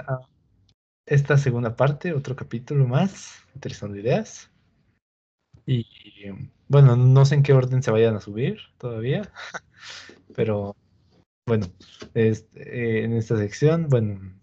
[0.00, 0.20] a
[1.06, 4.50] esta segunda parte, otro capítulo más, interesante ideas.
[5.64, 5.86] Y
[6.68, 9.30] bueno, no sé en qué orden se vayan a subir todavía,
[10.36, 10.76] pero
[11.46, 11.66] bueno,
[12.14, 14.34] este, en esta sección, bueno,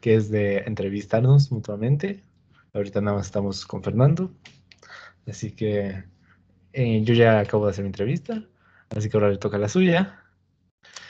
[0.00, 2.24] que es de entrevistarnos mutuamente.
[2.72, 4.30] Ahorita nada más estamos con Fernando,
[5.26, 6.04] así que
[6.72, 8.42] eh, yo ya acabo de hacer mi entrevista,
[8.90, 10.22] así que ahora le toca la suya.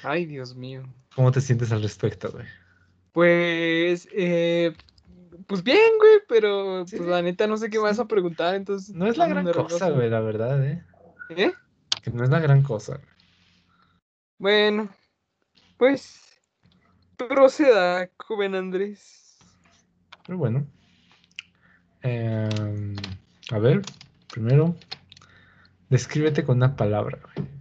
[0.03, 0.83] Ay, Dios mío.
[1.15, 2.47] ¿Cómo te sientes al respecto, güey?
[3.19, 4.73] Pues, eh,
[5.49, 8.95] pues bien, güey, pero pues la neta no sé qué vas a preguntar, entonces.
[8.95, 10.85] No es la gran cosa, güey, la verdad, ¿eh?
[11.31, 11.53] ¿Eh?
[12.01, 13.01] Que no es la gran cosa.
[14.39, 14.89] Bueno,
[15.79, 16.39] pues
[17.17, 19.37] proceda, joven Andrés.
[20.25, 20.65] Pero bueno.
[22.03, 22.95] Em,
[23.51, 23.83] a ver,
[24.33, 24.77] primero,
[25.91, 27.58] descríbete con una palabra, güey.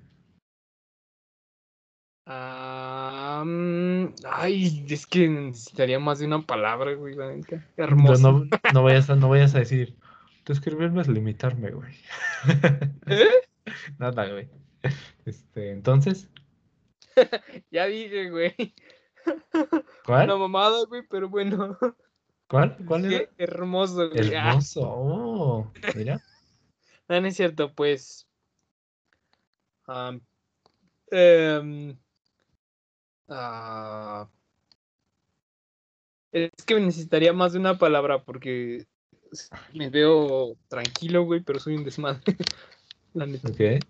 [4.30, 7.36] Ay, es que necesitaría más de una palabra, güey, la
[7.78, 8.46] Hermoso.
[8.74, 9.96] No, vayas a, no vayas a decir,
[10.46, 11.94] describirme es limitarme, güey.
[13.08, 13.30] ¿Eh?
[13.98, 14.50] Nada, güey.
[15.26, 16.30] Este, entonces.
[17.72, 18.56] ya dije, güey.
[20.06, 20.26] ¿Cuál?
[20.26, 21.78] Una mamada, güey, pero bueno.
[22.48, 22.78] ¿Cuál?
[22.86, 23.30] ¿Cuál era?
[23.38, 24.34] Hermoso, güey.
[24.36, 24.50] Ah.
[24.50, 26.22] Hermoso, oh, mira.
[27.10, 28.28] no, no es cierto, pues.
[29.88, 30.22] Um,
[33.28, 34.28] uh,
[36.32, 38.86] es que necesitaría más de una palabra porque
[39.74, 42.22] me veo tranquilo, güey, pero soy un desmadre.
[43.14, 43.50] La neta.
[43.50, 43.84] Ok.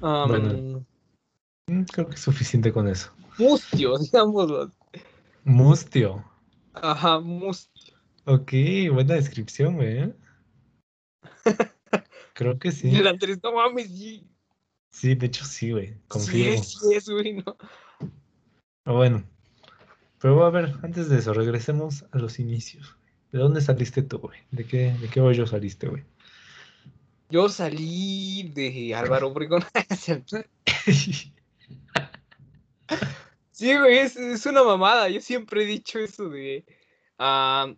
[0.00, 0.84] bueno,
[1.66, 3.12] mm, creo que es suficiente con eso.
[3.38, 4.70] Mustio, digámoslo.
[5.44, 6.24] Mustio.
[6.74, 7.94] Ajá, mustio.
[8.24, 8.52] Ok,
[8.92, 9.98] buena descripción, güey.
[9.98, 10.14] ¿eh?
[12.34, 12.94] Creo que sí.
[12.94, 14.26] El Andrés, no mames, sí.
[14.96, 15.94] Sí, de hecho sí, güey.
[16.08, 16.56] Confío.
[16.56, 17.54] Sí, sí es, güey, no.
[18.86, 19.24] Ah, bueno.
[20.18, 22.96] Pero a ver, antes de eso, regresemos a los inicios.
[23.30, 24.38] ¿De dónde saliste tú, güey?
[24.52, 26.02] ¿De qué, de qué hoyo saliste, güey?
[27.28, 29.64] Yo salí de Álvaro Obregón.
[33.50, 35.10] Sí, güey, es, una mamada.
[35.10, 36.64] Yo siempre he dicho eso de.
[37.18, 37.70] Ah,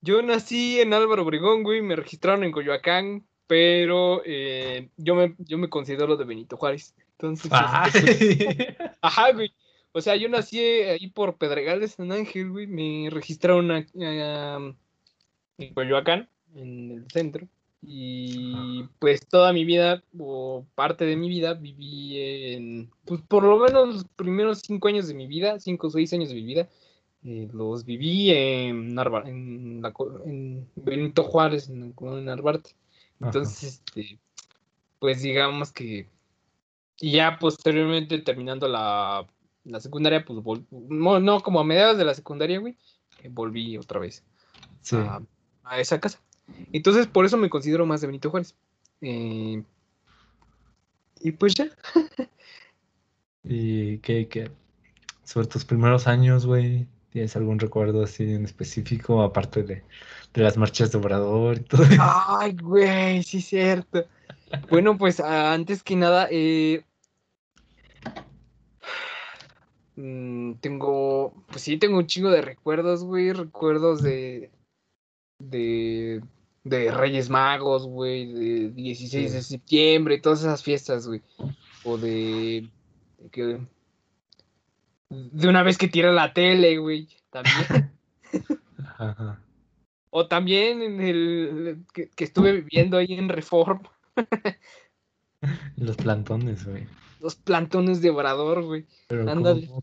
[0.00, 5.58] yo nací en Álvaro Obregón, güey, me registraron en Coyoacán, pero eh, yo, me, yo
[5.58, 6.94] me considero de Benito Juárez.
[7.12, 7.50] Entonces.
[7.94, 9.52] Este, pues, ajá, güey.
[9.92, 12.68] O sea, yo nací ahí por Pedregales, San Ángel, güey.
[12.68, 14.76] Me registraron en
[15.74, 17.48] Coyoacán, en el centro.
[17.80, 22.20] Y pues toda mi vida, o parte de mi vida, viví
[22.52, 26.12] en, pues por lo menos los primeros cinco años de mi vida, cinco o seis
[26.12, 26.68] años de mi vida,
[27.24, 29.82] eh, los viví en, en,
[30.26, 32.70] en, Benito Juárez, en, en Narvarte.
[33.20, 34.18] Entonces, este,
[34.98, 36.08] pues digamos que,
[37.00, 39.26] y ya posteriormente terminando la,
[39.64, 40.40] la secundaria, pues
[40.70, 42.76] no, como a mediados de la secundaria, güey,
[43.22, 44.24] eh, volví otra vez
[45.64, 46.20] a esa casa.
[46.72, 48.54] Entonces, por eso me considero más de Benito Juárez.
[49.00, 49.62] Eh,
[51.20, 51.68] y pues ya.
[53.44, 54.50] ¿Y qué, qué?
[55.24, 56.86] Sobre tus primeros años, güey,
[57.18, 59.82] ¿tienes algún recuerdo así en específico, aparte de,
[60.34, 62.00] las marchas de Obrador y todo eso?
[62.00, 64.06] Ay, güey, sí, cierto.
[64.70, 66.84] Bueno, pues antes que nada, eh,
[69.96, 74.52] mm, tengo, pues sí, tengo un chingo de recuerdos, güey, recuerdos de,
[75.40, 76.22] de
[76.62, 81.20] de Reyes Magos, güey, de 16 de septiembre, todas esas fiestas, güey.
[81.82, 82.68] O de,
[83.32, 83.58] de,
[85.10, 87.92] de una vez que tira la tele, güey, también.
[90.10, 93.82] O también en el que, estuve viviendo ahí en Reform.
[95.76, 96.86] Los plantones, güey.
[97.20, 98.86] Los plantones de Obrador, güey.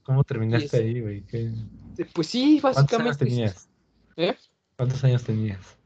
[0.03, 1.23] ¿cómo, terminaste ahí, güey?
[2.13, 2.97] Pues sí, básicamente.
[2.97, 3.69] ¿Cuántos años tenías?
[4.17, 4.35] ¿Eh?
[4.75, 5.77] ¿Cuántos años tenías?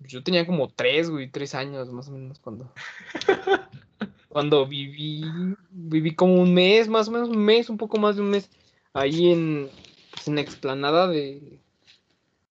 [0.00, 2.72] Yo tenía como tres, güey, tres años más o menos cuando.
[4.36, 5.24] cuando viví.
[5.70, 8.50] Viví como un mes, más o menos un mes, un poco más de un mes.
[8.92, 9.70] Ahí en.
[10.10, 11.58] Pues, en la explanada de.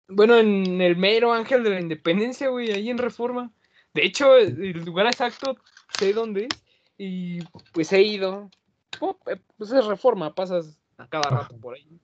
[0.07, 3.51] Bueno, en el mero Ángel de la Independencia, güey, ahí en Reforma.
[3.93, 5.55] De hecho, el lugar exacto
[5.99, 6.63] sé dónde es.
[6.97, 7.43] Y
[7.73, 8.49] pues he ido.
[9.27, 11.99] Eh, pues es Reforma, pasas a cada rato por ahí.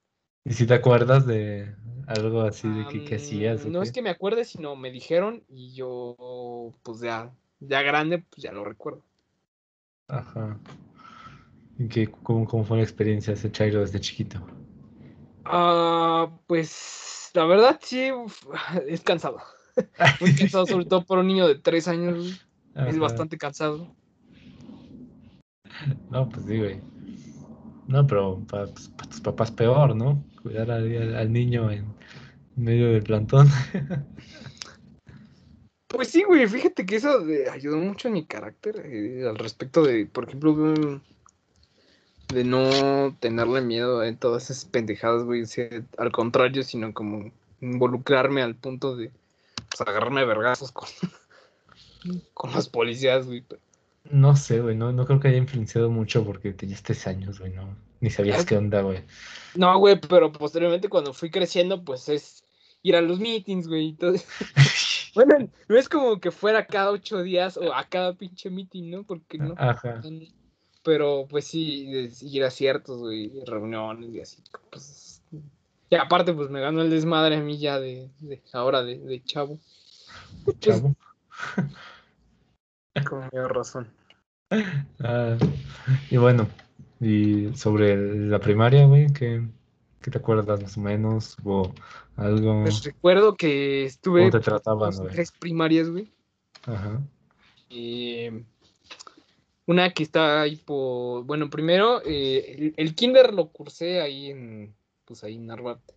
[0.46, 1.74] ¿Y si te acuerdas de
[2.06, 3.66] algo así de que, hacías?
[3.66, 8.44] No es que me acuerde, sino me dijeron y yo, pues ya, ya grande, pues
[8.44, 9.02] ya lo recuerdo.
[10.08, 10.58] Ajá.
[11.80, 14.46] ¿Y qué, cómo, cómo fue la experiencia ese Chairo desde chiquito?
[15.46, 18.10] Ah, pues la verdad sí,
[18.88, 19.42] es cansado.
[20.22, 22.46] Muy cansado, sobre todo por un niño de tres años.
[22.76, 23.96] Es bastante cansado.
[26.10, 26.82] No, pues sí, güey.
[27.88, 30.24] No, pero para, tus papás peor, ¿no?
[30.42, 31.86] Cuidar al, niño en
[32.56, 33.48] medio del plantón.
[35.94, 40.08] Pues sí, güey, fíjate que eso ayudó mucho a mi carácter eh, al respecto de,
[40.08, 41.00] por ejemplo,
[42.34, 45.44] de no tenerle miedo en todas esas pendejadas, güey.
[46.00, 47.32] al contrario, sino como
[47.62, 49.12] involucrarme al punto de
[49.70, 50.90] pues, agarrarme a vergazos con,
[52.34, 53.44] con los policías, güey.
[54.10, 57.54] No sé, güey, no, no creo que haya influenciado mucho porque tenías tres años, güey,
[57.54, 57.68] no.
[58.02, 59.04] Ni sabías qué onda, güey.
[59.54, 62.44] No, güey, pero posteriormente cuando fui creciendo, pues es
[62.82, 63.96] ir a los meetings, güey.
[65.16, 69.04] bueno, no es como que fuera cada ocho días o a cada pinche meeting, ¿no?
[69.04, 69.54] Porque no.
[69.58, 70.02] Ajá.
[70.84, 74.44] Pero pues sí, ir a ciertos, güey, reuniones y así.
[74.70, 75.22] Pues,
[75.90, 78.10] y aparte, pues me ganó el desmadre a mí ya de,
[78.52, 79.60] ahora de, chavo.
[80.44, 80.96] Pues, chavo.
[83.10, 83.88] Con mayor razón.
[85.00, 85.38] Ah,
[86.10, 86.48] y bueno,
[87.00, 87.96] y sobre
[88.28, 89.08] la primaria, güey,
[90.04, 91.38] ¿qué, te acuerdas más o menos?
[91.44, 91.72] ¿O
[92.16, 92.62] algo?
[92.64, 96.12] Pues recuerdo que estuve te trataban, tres primarias, güey.
[96.66, 97.02] Ajá.
[97.70, 98.30] Y
[99.66, 101.24] una que está ahí por.
[101.24, 104.76] Bueno, primero, eh, el, kinder lo cursé ahí en.
[105.06, 105.94] Pues ahí en Narvarte.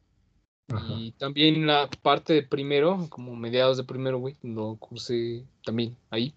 [0.88, 6.34] Y también la parte de primero, como mediados de primero, güey, lo cursé también ahí.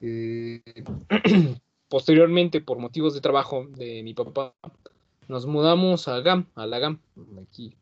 [0.00, 0.60] Eh,
[1.88, 4.54] posteriormente, por motivos de trabajo de mi papá,
[5.30, 7.00] nos mudamos a GAM, a la GAM,
[7.40, 7.76] aquí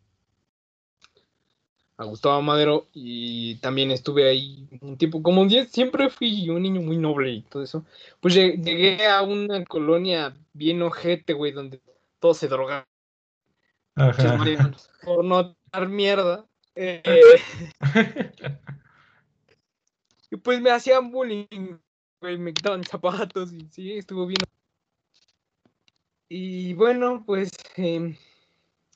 [1.96, 6.62] a Gustavo Madero y también estuve ahí un tiempo, como un día siempre fui un
[6.62, 7.84] niño muy noble y todo eso,
[8.20, 11.80] pues llegué a una colonia bien ojete, güey, donde
[12.20, 12.86] todo se droga.
[15.02, 16.44] Por no dar mierda.
[16.80, 17.02] Eh,
[20.30, 21.76] y pues me hacían bullying,
[22.20, 24.47] güey, me quitaban zapatos y sí, estuvo bien.
[26.28, 28.14] Y bueno, pues em,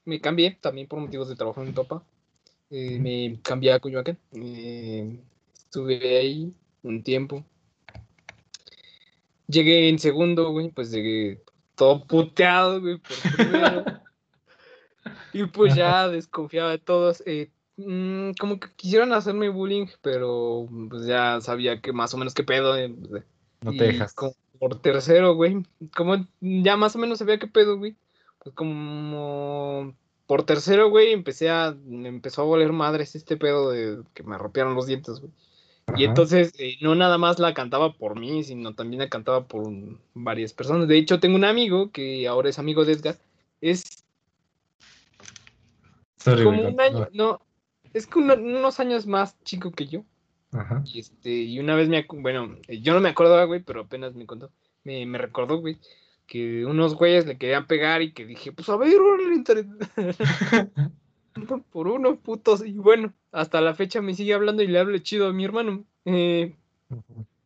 [0.04, 2.04] me cambié también por motivos de trabajo en papá.
[2.70, 4.18] Eh, me cambié a Coyoacán.
[4.32, 5.18] Eh,
[5.54, 6.52] estuve ahí
[6.82, 7.44] un tiempo.
[9.46, 11.42] Llegué en segundo, güey, pues llegué
[11.74, 13.84] todo puteado, güey, por primero.
[15.32, 17.22] y pues ya desconfiaba de todos.
[17.26, 22.34] Eh, mm, como que quisieron hacerme bullying, pero pues ya sabía que más o menos
[22.34, 22.74] qué pedo.
[23.08, 23.24] Pues,
[23.62, 24.14] no te dejas.
[24.62, 25.66] Por tercero, güey.
[25.96, 27.96] Como ya más o menos sabía qué pedo, güey.
[28.38, 29.92] Pues como
[30.28, 34.38] por tercero, güey, empecé a, me empezó a voler madres este pedo de que me
[34.38, 35.32] rompieron los dientes, güey.
[35.96, 39.68] Y entonces, eh, no nada más la cantaba por mí, sino también la cantaba por
[40.14, 40.86] varias personas.
[40.86, 43.16] De hecho, tengo un amigo que ahora es amigo de Edgar.
[43.60, 43.82] Es
[46.24, 47.40] como un año, no,
[47.92, 50.04] es como unos años más chico que yo.
[50.52, 50.82] Ajá.
[50.86, 54.26] Y, este, y una vez me, bueno, yo no me acordaba, güey, pero apenas me
[54.26, 54.50] contó,
[54.84, 55.78] me, me recordó, güey,
[56.26, 58.96] que unos güeyes le querían pegar y que dije, pues a ver,
[61.72, 62.64] por uno, putos.
[62.64, 65.84] Y bueno, hasta la fecha me sigue hablando y le hablo chido a mi hermano.
[66.04, 66.54] Eh,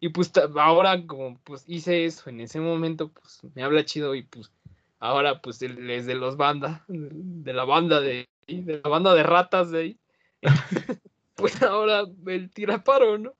[0.00, 4.22] y pues ahora como pues hice eso en ese momento, pues me habla chido y
[4.22, 4.52] pues
[4.98, 9.22] ahora pues él es de los bandas, de la banda de, de la banda de
[9.22, 9.98] ratas de ahí.
[11.36, 13.34] pues ahora el tira paro, ¿no?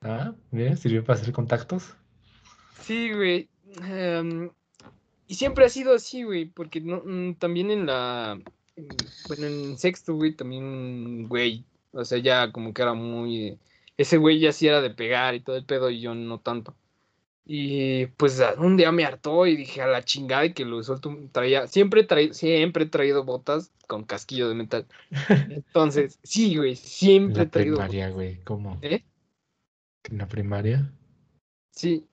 [0.00, 1.94] Ah, bien, sirvió para hacer contactos.
[2.80, 3.48] Sí, güey.
[3.84, 4.50] Em,
[5.26, 8.40] y siempre ha sido así, güey, porque no, mm, también en la,
[9.28, 13.58] bueno, en sexto, güey, también, güey, o sea, ya como que era muy,
[13.96, 16.74] ese güey ya sí era de pegar y todo el pedo y yo no tanto.
[17.44, 21.16] Y pues un día me hartó y dije a la chingada y que lo suelto,
[21.32, 24.86] traía, siempre, siempre he traído botas con casquillo de metal.
[25.48, 27.74] Entonces, sí, güey, siempre he traído.
[27.74, 28.78] En la primaria, güey, ¿cómo?
[28.82, 29.02] ¿Eh?
[30.04, 30.92] ¿En la primaria?
[31.72, 32.08] Sí,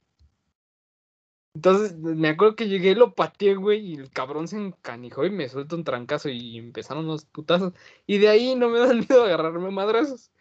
[1.58, 5.50] entonces, me acuerdo que llegué, lo pateé, güey, y el cabrón se encanijó y me
[5.50, 7.74] suelto un trancazo y empezaron los putazos.
[8.06, 10.32] Y de ahí no me dan miedo agarrarme madrazos.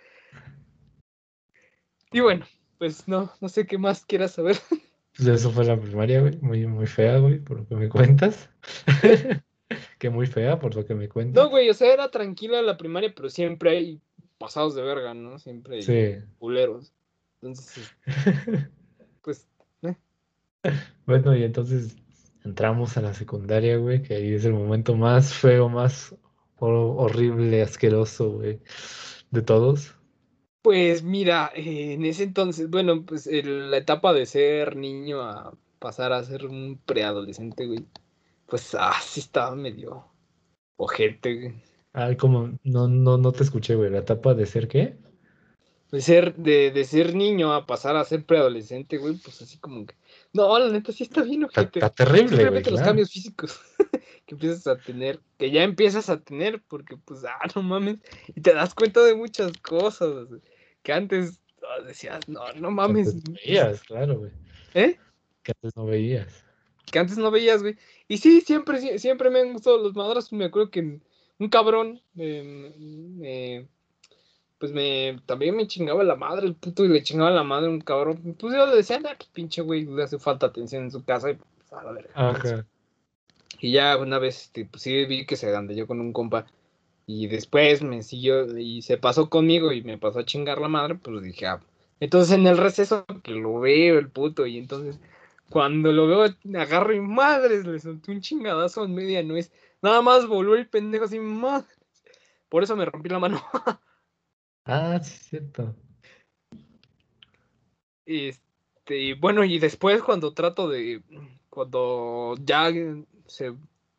[2.12, 2.44] Y bueno,
[2.78, 4.56] pues no, no sé qué más quieras saber.
[5.16, 8.50] Pues eso fue la primaria, güey, muy, muy fea, güey, por lo que me cuentas.
[9.98, 11.42] que muy fea, por lo que me cuentas.
[11.42, 14.00] No, güey, o sea, era tranquila la primaria, pero siempre hay
[14.36, 15.38] pasados de verga, ¿no?
[15.38, 16.24] Siempre hay sí.
[16.38, 16.92] culeros.
[17.40, 17.90] Entonces,
[19.22, 19.48] pues
[21.06, 21.96] bueno, y entonces
[22.44, 26.14] entramos a la secundaria, güey, que ahí es el momento más feo, más
[26.58, 28.60] horrible, asqueroso, güey,
[29.30, 29.94] de todos.
[30.66, 36.12] Pues mira, eh, en ese entonces, bueno, pues la etapa de ser niño a pasar
[36.12, 37.86] a ser un preadolescente, güey,
[38.46, 40.08] pues así estaba medio
[40.74, 41.62] ojete, güey.
[41.92, 44.96] Ah, como, no, no, no te escuché, güey, la etapa de ser qué?
[45.92, 49.86] De ser, de, de ser niño a pasar a ser preadolescente, güey, pues así como
[49.86, 49.94] que
[50.32, 51.78] no, la neta sí está bien, ojete.
[51.78, 52.64] Está, terrible, güey.
[52.64, 53.60] los cambios físicos.
[54.26, 58.00] que empiezas a tener, que ya empiezas a tener, porque pues, ah, no mames,
[58.34, 60.26] y te das cuenta de muchas cosas
[60.86, 63.08] que antes ah, decías, no, no mames.
[63.08, 64.30] Antes no veías, claro, güey.
[64.74, 64.96] ¿Eh?
[65.42, 66.44] Que antes no veías.
[66.92, 67.76] Que antes no veías, güey.
[68.06, 70.32] Y sí, siempre, siempre me han gustado los madrazos.
[70.32, 71.00] Me acuerdo que
[71.40, 73.66] un cabrón me,
[74.58, 77.80] pues me también me chingaba la madre, el puto, y le chingaba la madre un
[77.80, 78.36] cabrón.
[78.38, 81.34] Pues yo le decía, anda, pinche güey, le hace falta atención en su casa y
[81.34, 82.64] pues, a la verga.
[83.58, 86.46] Y ya una vez, este, pues sí vi que se yo con un compa.
[87.06, 90.96] Y después me siguió y se pasó conmigo y me pasó a chingar la madre,
[90.96, 91.60] pues dije, ah.
[92.00, 95.00] Entonces en el receso que lo veo el puto y entonces
[95.48, 99.52] cuando lo veo agarro y madres, le solté un chingadazo en media nuez.
[99.80, 101.68] Nada más voló el pendejo así, madre.
[102.48, 103.42] Por eso me rompí la mano.
[104.64, 105.74] ah, sí, es cierto.
[108.04, 111.02] Este, bueno, y después cuando trato de,
[111.50, 112.70] cuando ya
[113.26, 113.54] se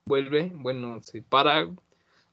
[0.05, 1.69] vuelve, bueno, se para,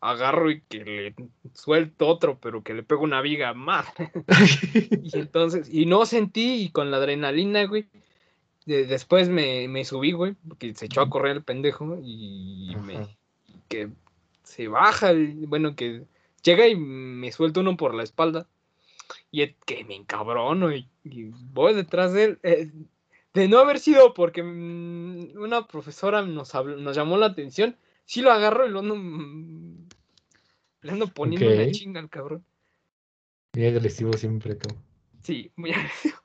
[0.05, 1.15] agarro y que le
[1.55, 3.87] suelto otro, pero que le pego una viga más.
[5.03, 7.87] y entonces, y no sentí, y con la adrenalina, güey,
[8.67, 13.17] después me, me, subí, güey, porque se echó a correr el pendejo y me,
[13.69, 13.89] que
[14.43, 15.13] se baja,
[15.49, 16.05] bueno, que
[16.43, 18.47] llega y me suelta uno por la espalda.
[19.31, 20.89] Y que me encabrono y,
[21.53, 22.39] voy detrás de él.
[22.43, 22.71] Eh,
[23.35, 28.31] de no haber sido porque mm, una profesora nos, nos llamó la atención, sí lo
[28.31, 29.64] agarro y lo mm,
[30.85, 32.45] le ando poniendo una chinga al cabrón.
[33.55, 34.75] Muy agresivo siempre tú.
[35.23, 36.17] Sí, muy agresivo.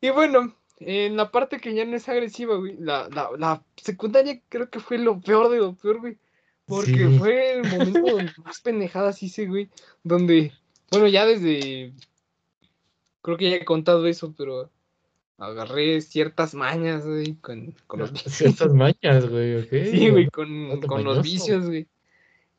[0.00, 4.40] Y bueno, en la parte que ya no es agresiva, güey, la, la, la secundaria
[4.48, 6.16] creo que fue lo peor de lo peor, güey.
[6.64, 9.68] Porque fue el momento donde más pendejadas hice, güey.
[10.04, 10.52] Donde,
[10.92, 11.92] bueno, ya desde.
[13.22, 14.70] Creo que ya he contado eso, pero
[15.38, 18.34] agarré ciertas mañas, güey, con, con los vicios.
[18.34, 19.70] Ciertas mañas, güey, ok.
[19.90, 21.88] Sí, güey, con, con los vicios, güey.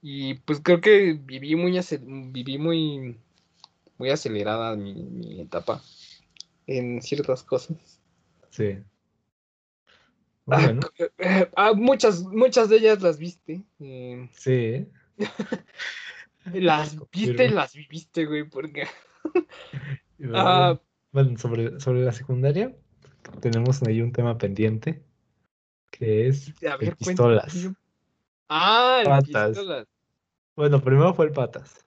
[0.02, 1.80] Y pues creo que viví muy,
[2.32, 3.18] viví muy,
[3.98, 5.82] muy acelerada mi, mi etapa
[6.68, 8.00] en ciertas cosas.
[8.50, 8.78] Sí.
[10.48, 10.74] Ah,
[11.18, 13.64] eh, ah, muchas, muchas de ellas las viste.
[13.80, 14.30] Eh.
[14.34, 14.88] sí.
[16.54, 18.88] las viste y las viviste, güey, porque.
[20.34, 20.78] Ah.
[21.14, 22.76] bueno, sobre, sobre la secundaria,
[23.40, 25.02] tenemos ahí un tema pendiente
[25.92, 27.70] que es el pistolas.
[28.50, 29.88] Ah, el pistolas.
[30.56, 31.86] Bueno, primero fue el patas.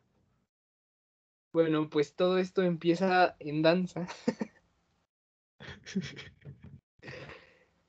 [1.53, 4.07] Bueno, pues todo esto empieza en danza.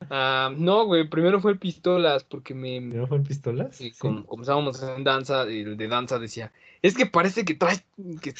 [0.10, 2.80] Ah, no, güey, primero fue el pistolas, porque me.
[2.80, 3.77] ¿Primero fue el pistolas?
[3.77, 6.51] Sí, Como, estábamos en danza, el de danza decía,
[6.82, 7.86] es que parece que traes,
[8.22, 8.34] que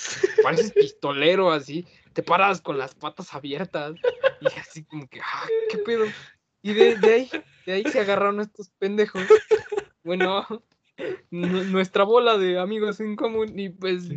[0.44, 3.96] pareces pistolero así, te paras con las patas abiertas,
[4.42, 6.06] y así como que, ah, qué pedo.
[6.62, 7.30] Y de, ahí,
[7.66, 9.24] de ahí se agarraron estos pendejos.
[10.04, 10.46] Bueno,
[11.32, 14.10] nuestra bola de amigos en común, y pues.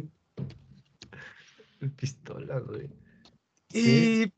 [1.97, 2.90] Pistola, güey.
[3.73, 4.33] Y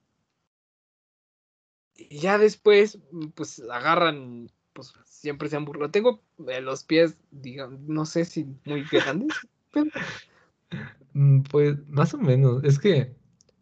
[1.98, 2.98] y ya después,
[3.34, 5.90] pues agarran, pues siempre se han burlado.
[5.90, 9.36] Tengo los pies, digamos, no sé si muy grandes.
[11.14, 13.16] Mm, pues más o menos, es que,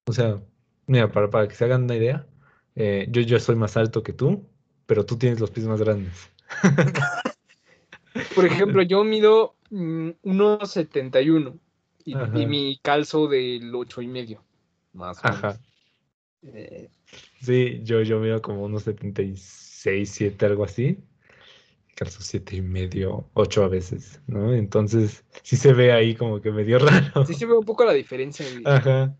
[0.06, 0.42] o sea,
[0.88, 2.26] mira, para, para que se hagan una idea,
[2.74, 4.44] eh, yo, yo soy más alto que tú,
[4.86, 6.28] pero tú tienes los pies más grandes.
[8.34, 11.58] Por ejemplo, yo mido 1,71 mm,
[12.04, 14.42] y, y, mi calzo del ocho y medio,
[14.92, 15.44] más o menos.
[15.44, 15.60] Ajá.
[16.42, 16.88] Eh,
[17.40, 20.98] sí, yo, yo mido como unos 76, 7, algo así.
[21.94, 24.52] Calzo 7 y medio, 8 a veces, ¿no?
[24.52, 27.24] Entonces, sí se ve ahí como que medio raro.
[27.24, 28.46] Sí se ve un poco la diferencia.
[28.64, 29.16] Ajá.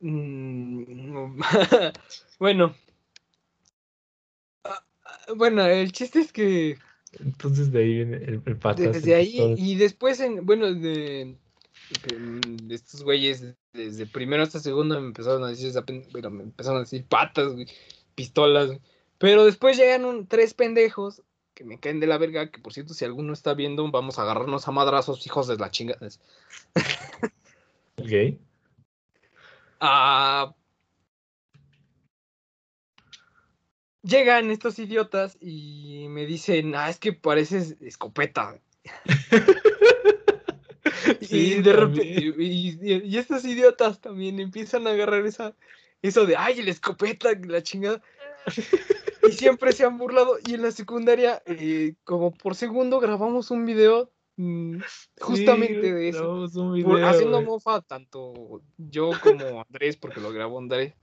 [0.00, 1.40] Mm,
[2.40, 2.74] bueno.
[4.64, 4.84] Ah,
[5.36, 6.76] bueno, el chiste es que.
[7.20, 8.92] Entonces de ahí viene el, el patas.
[8.92, 11.36] Desde ahí, y después, en, bueno, de,
[12.08, 15.72] de estos güeyes desde primero hasta segundo me empezaron a decir,
[16.12, 17.52] pero me empezaron a decir patas,
[18.14, 18.78] pistolas,
[19.18, 21.22] pero después llegan tres pendejos
[21.54, 24.22] que me caen de la verga, que por cierto, si alguno está viendo, vamos a
[24.22, 26.08] agarrarnos a madrazos, hijos de la chingada.
[27.96, 28.38] ok.
[29.80, 30.54] Ah,
[34.02, 38.60] llegan estos idiotas y me dicen, ah, es que pareces escopeta.
[41.20, 45.54] y de repente, y, estos idiotas también empiezan a agarrar esa,
[46.02, 48.02] eso de, ay, la escopeta, la chingada.
[49.28, 50.36] y siempre se han burlado.
[50.44, 54.78] Y en la secundaria, eh, como por segundo, grabamos un video mm,
[55.20, 56.48] justamente de eso.
[57.04, 60.94] haciendo mofa tanto yo como Andrés, porque lo grabó Andrés.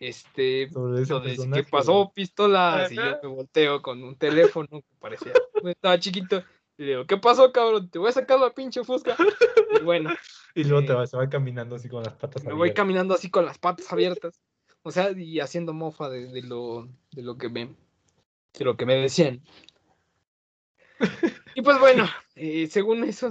[0.00, 5.32] Este, sobre que pasó pistolas y yo me volteo con un teléfono que parecía,
[5.64, 6.44] estaba chiquito
[6.76, 7.88] Y le digo, ¿qué pasó, cabrón?
[7.90, 9.16] Te voy a sacar la pinche fusca.
[9.70, 10.10] Y bueno,
[10.54, 12.76] Y luego te Eh, va, se va caminando así con las patas me voy abiertas.
[12.76, 14.40] caminando así con las patas abiertas.
[14.82, 17.74] O sea, y haciendo mofa de, de lo, de lo que me,
[18.58, 19.42] de lo que me decían.
[21.54, 23.30] Y pues bueno, eh, según eso,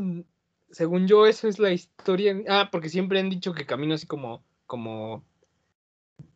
[0.70, 2.36] según yo, eso es la historia.
[2.50, 5.24] Ah, porque siempre han dicho que camino así como, como,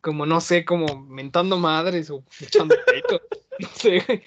[0.00, 3.20] como no sé, como mentando madres o echando peito.
[3.60, 4.22] No sé, güey.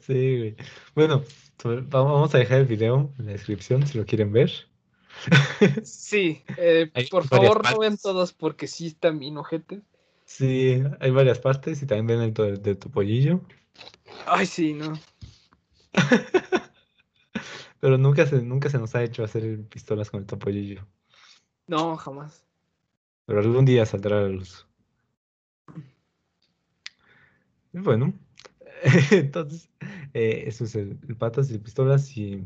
[0.00, 0.56] Sí, güey.
[0.94, 1.22] Bueno,
[1.90, 4.50] vamos a dejar el video en la descripción si lo quieren ver.
[5.82, 8.02] Sí, eh, por favor no vean partes.
[8.02, 9.82] todos porque sí están bien ojetes.
[10.24, 13.40] Sí, hay varias partes y también ven el to- de tu pollillo.
[14.26, 14.92] Ay, sí, no.
[17.80, 20.86] Pero nunca se, nunca se nos ha hecho hacer pistolas con el topollillo.
[21.66, 22.44] No, jamás.
[23.28, 24.66] Pero algún día saldrá a la luz.
[27.74, 28.14] Bueno,
[29.10, 29.68] entonces,
[30.14, 32.42] eh, eso es el, patas y pistolas y...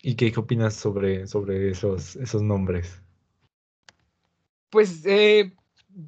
[0.00, 3.02] ¿Y qué, qué opinas sobre, sobre esos, esos nombres?
[4.70, 5.52] Pues, eh,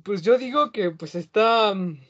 [0.03, 2.01] pues yo digo que pues está mm,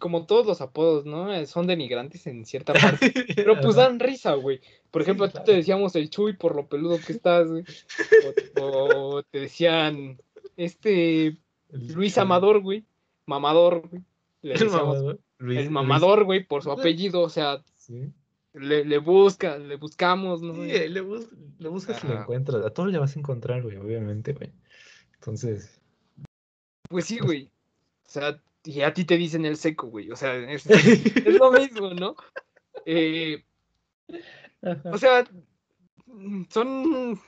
[0.00, 1.32] como todos los apodos, ¿no?
[1.32, 2.72] Eh, Son denigrantes en cierta
[3.04, 3.12] parte.
[3.36, 4.60] Pero pues dan risa, güey.
[4.90, 5.56] Por Sí, ejemplo, a ti te claro.
[5.58, 7.64] decíamos el Chuy por lo peludo que estás, güey.
[8.60, 8.64] O,
[9.18, 10.20] o te decían
[10.56, 11.36] este
[11.70, 12.84] Luis Amador, güey.
[13.26, 14.02] Mamador, güey.
[14.42, 15.20] Le El decíamos mamador.
[15.38, 17.20] Luis- el mamador, güey, por su apellido.
[17.22, 18.10] O sea, Sí.
[18.54, 20.54] le, le busca, le buscamos, ¿no?
[20.54, 21.28] Sí, le, bus-
[21.58, 22.64] le buscas y lo encuentras.
[22.64, 24.50] A todos le vas a encontrar, güey, obviamente, güey.
[25.14, 25.80] Entonces,
[26.88, 27.50] Pues sí, güey.
[28.06, 30.10] O sea, y a ti te dicen el seco, güey.
[30.10, 32.16] O sea, es, es lo mismo, ¿no?
[32.84, 33.44] Eh,
[34.84, 35.24] o sea,
[36.06, 37.20] mm, son.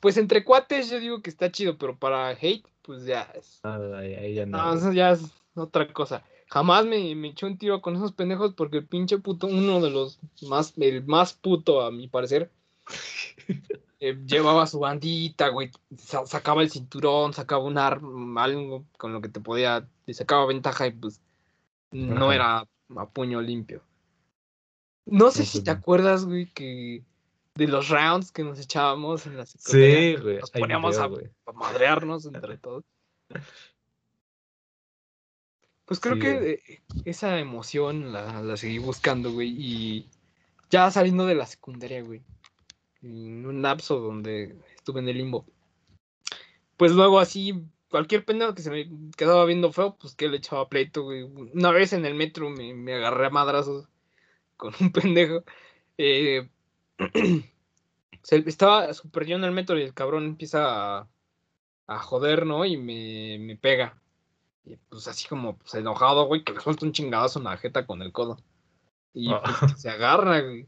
[0.00, 3.60] Pues entre cuates yo digo que está chido, pero para hate, pues ya es.
[3.62, 4.74] Ah, ahí, ahí ya no.
[4.74, 5.22] No, ya es
[5.54, 6.24] otra cosa.
[6.48, 9.90] Jamás me, me echó un tiro con esos pendejos porque el pinche puto, uno de
[9.90, 12.52] los más, el más puto a mi parecer,
[14.00, 19.20] eh, llevaba su bandita, güey, sa- sacaba el cinturón, sacaba un arma, algo con lo
[19.20, 21.20] que te podía, te sacaba ventaja y pues
[21.92, 22.34] no Ajá.
[22.34, 23.82] era a puño limpio.
[25.06, 27.02] No sé si te acuerdas, güey, que
[27.54, 30.38] de los rounds que nos echábamos en la secundaria, Sí, güey.
[30.40, 31.08] nos poníamos a,
[31.54, 32.84] madrearnos entre todos.
[35.84, 36.50] Pues creo Sí, que güey.
[36.52, 40.08] eh, esa emoción la, la seguí buscando, güey, y
[40.70, 42.22] ya saliendo de la secundaria, güey,
[43.06, 45.46] en un lapso donde estuve en el limbo,
[46.76, 47.54] pues luego así,
[47.90, 51.22] cualquier pendejo que se me quedaba viendo feo, pues que le echaba pleito, güey.
[51.22, 53.88] Una vez en el metro me, me agarré a madrazos
[54.56, 55.44] con un pendejo.
[55.98, 56.48] eh,
[58.22, 61.08] se- estaba súper yo en el metro y el cabrón empieza a,
[61.86, 62.64] a joder, ¿no?
[62.64, 64.00] Y me, me pega.
[64.64, 67.86] Y pues así como pues, enojado, güey, que le suelta un chingadazo en la jeta
[67.86, 68.36] con el codo.
[69.14, 69.40] Y Ah.
[69.60, 70.66] pues, que se agarra, güey.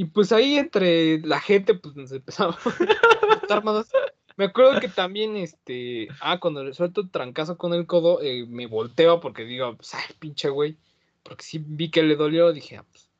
[0.00, 3.90] Y pues ahí entre la gente, pues nos empezamos a estar más.
[4.38, 8.46] Me acuerdo que también, este, ah, cuando le suelto el trancazo con el codo, eh,
[8.48, 10.78] me volteo porque digo, pues, ay, pinche güey,
[11.22, 13.10] porque sí vi que le dolió, dije, ah, pues.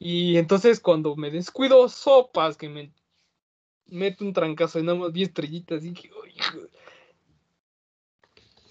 [0.00, 2.90] Y entonces cuando me descuido, sopas, que me
[3.86, 6.58] meto un trancazo y nada más vi estrellitas, y dije, "Ay, hijo".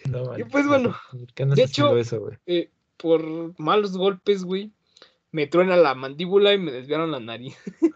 [0.09, 2.29] No, Y manches, pues, bueno, ¿por qué andas de hecho- eso?
[2.45, 4.69] Eh, por malos golpes, güey,
[5.33, 7.57] me truena la mandíbula y me desviaron la nariz.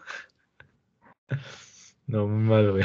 [2.06, 2.84] No, muy mal, güey.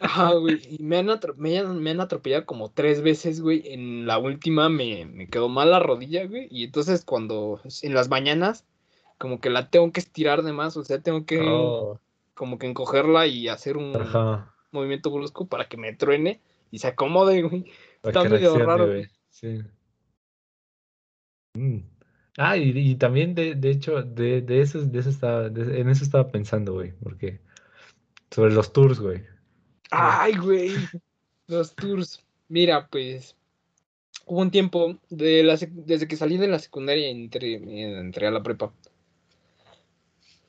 [0.00, 0.58] Ajá, güey.
[0.70, 3.62] Y me han, atro- me, han, me han atropellado como tres veces, güey.
[3.66, 6.48] En la última me, me quedó mal la rodilla, güey.
[6.50, 8.64] Y entonces cuando, en las mañanas,
[9.18, 10.78] como que la tengo que estirar de más.
[10.78, 12.00] O sea, tengo que Oh,
[12.32, 14.54] como que encogerla y hacer un ajá.
[14.70, 17.70] movimiento brusco para que me truene y se acomode, güey.
[18.00, 19.08] Para Está medio raro, güey.
[19.28, 19.60] Sí.
[21.52, 21.80] Mm.
[22.38, 26.04] Ah, y, y también de, de hecho, de, de eso, de eso estaba, en eso
[26.04, 27.40] estaba pensando, güey, porque
[28.30, 29.24] sobre los tours, güey.
[29.90, 30.70] Ay, güey.
[31.48, 32.24] Los tours.
[32.48, 33.34] Mira, pues.
[34.26, 37.54] Hubo un tiempo, de la desde que salí de la secundaria entré,
[37.98, 38.72] entré a la prepa.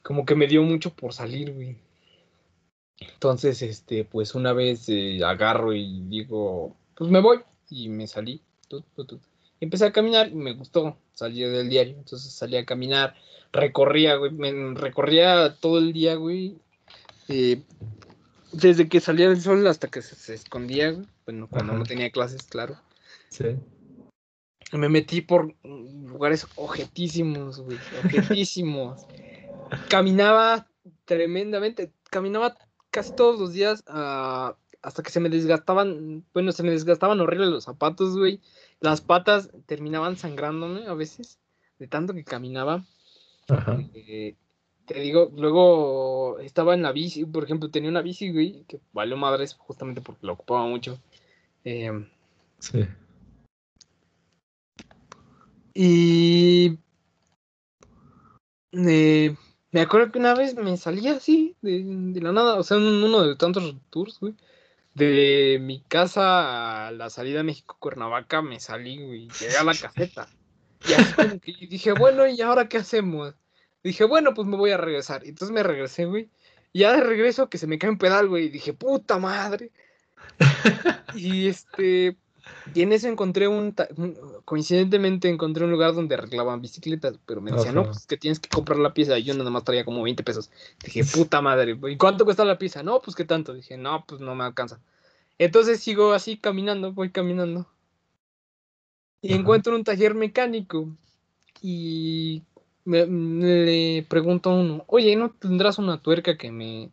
[0.04, 1.78] Como que me dio mucho por salir, güey.
[3.00, 7.40] Entonces, este, pues una vez eh, agarro y digo, pues me voy.
[7.70, 8.42] Y me salí.
[8.68, 9.22] tut, tut, tut.
[9.62, 10.98] Empecé a caminar y me gustó.
[11.14, 11.96] Salí del diario.
[11.98, 13.16] Entonces salí a caminar.
[13.52, 14.32] Recorría, güey.
[14.32, 16.58] Me recorría todo el día, güey.
[17.28, 17.62] eh,
[18.52, 21.06] desde que salía el sol hasta que se, se escondía, güey.
[21.26, 22.76] Bueno, cuando no tenía clases, claro.
[23.30, 23.56] Sí.
[24.72, 27.78] Me metí por lugares objetísimos, güey.
[28.04, 29.06] Objetísimos.
[29.90, 30.68] Caminaba
[31.06, 31.92] tremendamente.
[32.10, 32.56] Caminaba
[32.92, 36.24] casi todos los días ah, hasta que se me desgastaban.
[36.34, 38.42] Bueno, se me desgastaban horrible los zapatos, güey.
[38.82, 41.40] Las patas terminaban sangrándome a veces.
[41.80, 42.86] De tanto que caminaba.
[43.48, 43.80] Ajá.
[43.94, 44.36] Eh,
[44.86, 49.18] te digo, luego estaba en la bici, por ejemplo, tenía una bici, güey, que valió
[49.18, 51.00] madres justamente porque la ocupaba mucho.
[51.64, 51.92] Eh,
[52.62, 52.86] Sí.
[55.74, 56.78] y
[58.74, 59.36] eh,
[59.72, 62.84] me acuerdo que una vez me salí así, de, de la nada, o sea, en
[62.84, 64.34] uno de tantos tours, güey.
[64.94, 70.28] De mi casa a la salida México-Cuernavaca me salí, güey, llegué a la caseta.
[70.88, 73.36] Y así como que dije, bueno, ¿y ahora qué hacemos?
[73.84, 75.26] Dije, bueno, pues me voy a regresar.
[75.26, 76.30] Y entonces me regresé, güey.
[76.74, 78.46] Y ya de regreso que se me cae un pedal, güey.
[78.46, 79.72] Y dije, puta madre.
[81.16, 82.18] Y este.
[82.74, 83.76] Y en eso encontré un,
[84.46, 87.20] Coincidentemente encontré un lugar donde arreglaban bicicletas.
[87.26, 89.18] Pero me decían, no, pues que tienes que comprar la pieza.
[89.18, 90.52] Y yo nada más traía como 20 pesos.
[90.84, 91.78] Dije, puta madre.
[91.90, 92.84] ¿Y cuánto cuesta la pieza?
[92.84, 93.54] No, pues qué tanto.
[93.54, 94.80] Dije, no, pues no me alcanza.
[95.38, 97.68] Entonces sigo así caminando, voy caminando.
[99.22, 99.42] Y Ajá.
[99.42, 100.88] encuentro un taller mecánico.
[101.62, 102.44] Y
[102.86, 106.92] me, me le pregunto a uno, oye, ¿no tendrás una tuerca que me,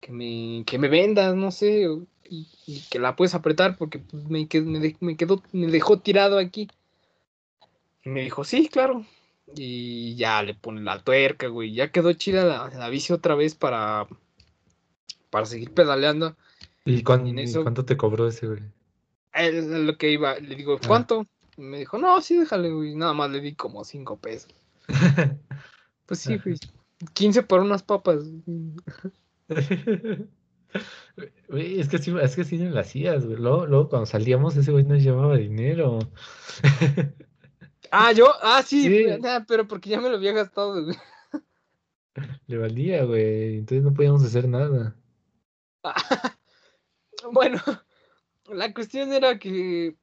[0.00, 1.88] que me, que me vendas, no sé,
[2.30, 5.66] y, y que la puedes apretar porque pues, me, qued- me, de- me quedó, me
[5.68, 6.68] dejó tirado aquí?
[8.04, 9.04] Y me dijo, sí, claro.
[9.54, 11.72] Y ya le pone la tuerca, güey.
[11.72, 14.06] Ya quedó chida la, la bici otra vez para,
[15.30, 16.36] para seguir pedaleando.
[16.84, 18.60] ¿Y, cuán- Y en y eso- cuánto te cobró ese, güey?
[19.34, 20.36] Es lo que iba.
[20.38, 20.86] Le digo, Ah.
[20.86, 21.26] ¿cuánto?
[21.56, 22.94] Y me dijo, no, sí, déjale, güey.
[22.94, 24.50] Nada más le di como cinco pesos.
[26.06, 26.56] Pues sí, güey.
[27.14, 28.20] 15 por unas papas.
[31.48, 33.36] Güey, es que sí, es que sí me la hacías, güey.
[33.38, 35.98] Luego, luego cuando salíamos, ese güey nos llevaba dinero.
[37.90, 39.04] Ah, yo, ah, sí, Sí.
[39.04, 40.96] güey, nah, pero porque ya me lo había gastado, güey.
[42.46, 43.58] Le valía, güey.
[43.58, 44.96] Entonces no podíamos hacer nada.
[47.32, 47.60] Bueno,
[48.48, 49.96] la cuestión era que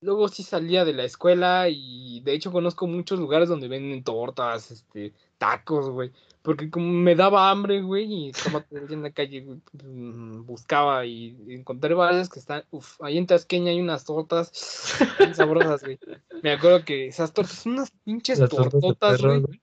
[0.00, 4.70] luego sí salía de la escuela y de hecho conozco muchos lugares donde venden tortas,
[4.70, 6.10] este, tacos, güey.
[6.42, 11.04] Porque como me daba hambre, güey, y estaba en la calle, güey, pues, mm, buscaba
[11.04, 14.50] y encontré varias que están, uff, ahí en Tasqueña hay unas tortas
[15.18, 15.98] bien sabrosas, güey.
[16.42, 19.60] Me acuerdo que esas tortas son unas pinches Las tortas de tortotas, perro, güey.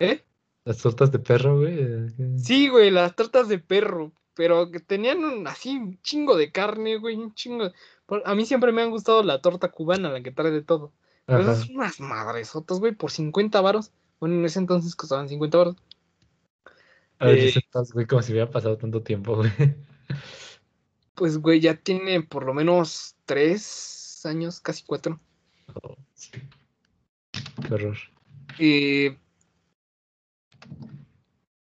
[0.00, 0.24] ¿Eh?
[0.64, 1.74] Las tortas de perro, güey.
[1.78, 6.50] eh, Sí, güey, las tortas de perro, pero que tenían un- así un chingo de
[6.52, 7.70] carne, güey, un chingo.
[8.06, 10.92] por- A mí siempre me han gustado la torta cubana, la que trae de todo.
[11.26, 13.92] Son unas madresotas, güey, por 50 varos.
[14.20, 15.76] Bueno, en ese entonces costaban 50 varos.
[17.18, 19.50] A ver, eh, estás, güey, como si hubiera pasado tanto tiempo, güey.
[21.14, 25.18] Pues, güey, ya tiene por lo menos tres años, casi cuatro.
[25.82, 26.30] Oh, sí.
[27.66, 27.96] Qué horror.
[28.58, 29.16] Eh,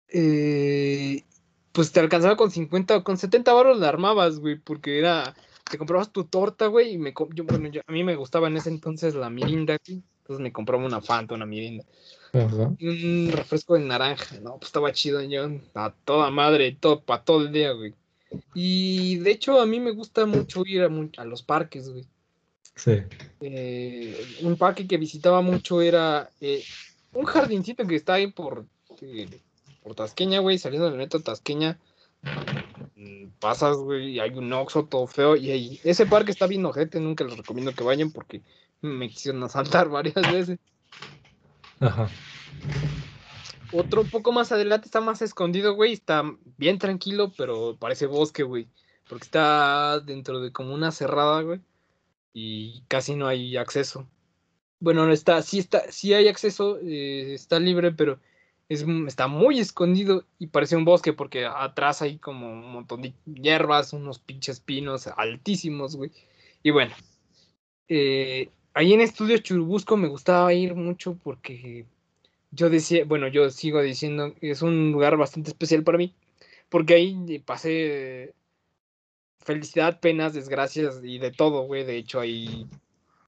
[0.09, 1.23] eh,
[1.71, 5.35] pues te alcanzaba con 50 o con 70 baros la armabas, güey, porque era,
[5.69, 8.57] te comprabas tu torta, güey, y me, yo, bueno, yo- a mí me gustaba en
[8.57, 11.83] ese entonces la mirinda, güey, entonces me compraba una Fanta, una mirinda,
[12.33, 12.71] Ajá.
[12.77, 17.23] y un refresco de naranja, no, pues estaba chido, yo, a toda madre, todo, para
[17.23, 17.93] todo el día, güey.
[18.53, 22.05] Y de hecho a mí me gusta mucho ir a, a los parques, güey.
[22.75, 23.01] Sí.
[23.41, 26.63] Eh, un parque que visitaba mucho era eh,
[27.13, 28.65] un jardincito que está ahí por,
[29.01, 29.27] eh,
[29.81, 31.79] por Tasqueña, güey, saliendo de la neta Tasqueña.
[32.95, 35.35] Mm, Pasas, güey, y hay un oxo todo feo.
[35.35, 38.41] Y ahí, ese parque está bien ojete, nunca les recomiendo que vayan porque
[38.81, 40.59] me quisieron asaltar varias veces.
[41.79, 42.09] Ajá.
[43.71, 46.23] Otro poco más adelante está más escondido, güey, está
[46.57, 48.67] bien tranquilo, pero parece bosque, güey.
[49.07, 51.61] Porque está dentro de como una cerrada, güey.
[52.33, 54.07] Y casi no hay acceso.
[54.79, 58.19] Bueno, no está, sí está, sí hay acceso, eh, está libre, pero
[58.69, 63.13] es, está muy escondido y parece un bosque porque atrás hay como un montón de
[63.25, 66.11] hierbas, unos pinches pinos altísimos, güey.
[66.61, 66.93] Y bueno,
[67.87, 71.85] eh, ahí en Estudio Churubusco me gustaba ir mucho porque
[72.51, 76.13] yo decía, bueno, yo sigo diciendo es un lugar bastante especial para mí,
[76.69, 78.33] porque ahí pasé
[79.39, 81.83] felicidad, penas, desgracias y de todo, güey.
[81.83, 82.67] De hecho, ahí,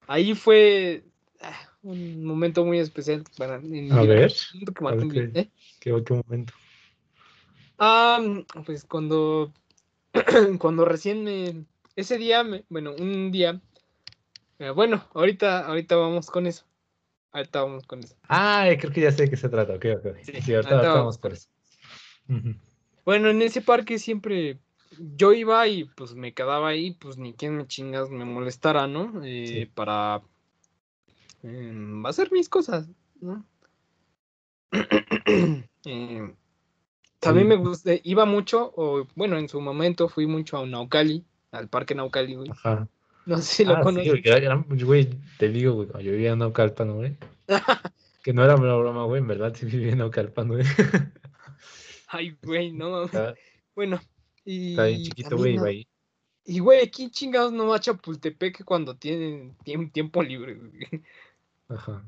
[0.06, 1.02] ahí fue
[1.40, 4.32] ah, un momento muy especial para en A ver.
[4.32, 5.50] Que a ver qué- ¿eh?
[5.80, 6.52] Qué, qué momento.
[7.78, 8.20] Ah,
[8.64, 9.52] pues cuando,
[10.58, 11.64] cuando recién me,
[11.96, 13.60] ese día, me- bueno, un día,
[14.58, 16.64] eh, bueno, ahorita, ahorita vamos con eso.
[17.32, 18.14] Ahorita vamos con eso.
[18.28, 19.74] Ah, creo que ya sé de qué se trata.
[19.74, 20.16] Ok, ok.
[20.22, 21.48] Sí, Sí, ahorita, ahorita vamos por eso.
[23.04, 24.58] Bueno, en ese parque siempre
[25.16, 29.24] yo iba y pues me quedaba ahí, pues ni quien me chingas me molestara, ¿no?
[29.24, 29.66] Eh, Sí.
[29.66, 30.22] Para
[31.42, 32.88] em, hacer mis cosas,
[33.20, 33.44] ¿no?
[35.84, 36.34] Em,
[37.20, 41.68] también me gusta, iba mucho, o bueno, en su momento fui mucho a Naucali, al
[41.68, 42.50] parque Naucali, güey.
[42.50, 42.88] Ajá.
[43.24, 44.84] No sé si lo Ah, sí, conoces.
[44.84, 47.16] güey, te digo, güey, cuando yo vivía en Naucalpan, güey.
[48.24, 50.62] Que no era una broma, güey, en verdad sí viví en Naucalpan, güey.
[52.08, 53.04] Ay, güey, no.
[53.04, 53.34] Está,
[53.74, 54.00] Bueno,
[54.44, 54.70] y.
[54.70, 55.88] está bien chiquito, güey.
[56.44, 60.70] Y, güey, ¿quién chingados no va a Chapultepec cuando tienen tiem- tiempo libre, güey?
[61.74, 62.04] Ajá.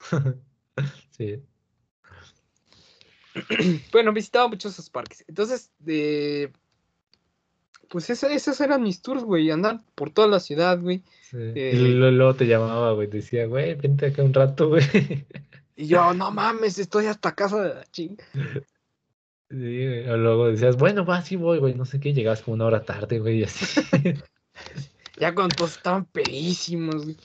[1.10, 1.42] Sí.
[3.92, 5.24] Bueno, visitaba muchos esos parques.
[5.28, 5.70] Entonces.
[7.90, 9.50] Pues ese- esos eran mis tours, güey.
[9.50, 11.02] Andar por toda la ciudad, güey.
[11.30, 11.36] sí.
[11.38, 14.84] Eh, Y luego, luego te llamaba, güey, decía, güey, vente acá un rato, güey.
[15.74, 18.24] Y yo, no mames, estoy hasta casa de la chinga.
[19.50, 22.56] Sí, güey, o luego decías, bueno, va, sí voy, güey, no sé qué, llegabas como
[22.56, 23.80] una hora tarde, güey, y así.
[25.18, 27.16] Ya cuando todos estaban pedísimos, güey.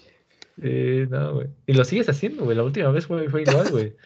[0.62, 1.48] Eh, no, güey.
[1.66, 2.56] Y lo sigues haciendo, güey.
[2.58, 3.96] La última vez fue, fue igual, güey.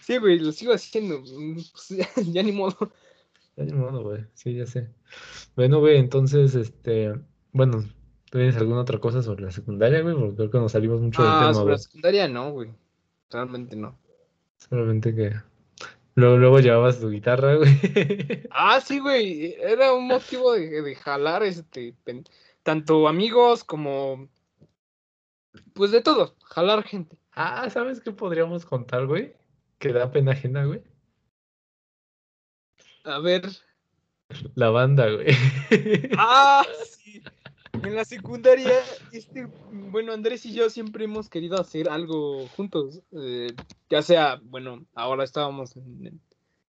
[0.00, 1.22] Sí, güey, lo sigo haciendo.
[1.22, 1.88] pues,
[2.32, 2.92] ya, ni modo.
[3.56, 4.26] Ya ni modo, güey.
[4.34, 4.90] Sí, ya sé.
[5.56, 7.14] Bueno, güey, entonces, este,
[7.52, 7.82] bueno,
[8.30, 10.14] ¿tú ¿tienes alguna otra cosa sobre la secundaria, güey?
[10.14, 11.72] Porque creo que nos salimos mucho del Ah, tema, sobre güey.
[11.76, 12.70] la secundaria no, güey.
[13.30, 13.98] Realmente no.
[14.58, 15.32] Solamente que
[16.16, 17.70] luego, luego llevabas tu guitarra, güey.
[18.50, 19.54] Ah, sí, güey.
[19.54, 21.94] Era un motivo de, de jalar, este,
[22.62, 24.28] tanto amigos como,
[25.72, 27.16] pues de todo, jalar gente.
[27.32, 29.34] Ah, ¿sabes qué podríamos contar, güey?
[29.78, 30.82] Que da pena ajena, güey.
[33.04, 33.42] A ver.
[34.54, 35.26] La banda, güey.
[36.16, 36.64] Ah,
[36.98, 37.22] sí.
[37.82, 38.80] En la secundaria,
[39.12, 43.02] este, bueno, Andrés y yo siempre hemos querido hacer algo juntos.
[43.12, 43.48] eh,
[43.90, 46.20] ya sea, bueno, ahora estábamos en,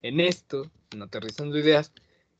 [0.01, 1.91] en esto, en aterrizando ideas.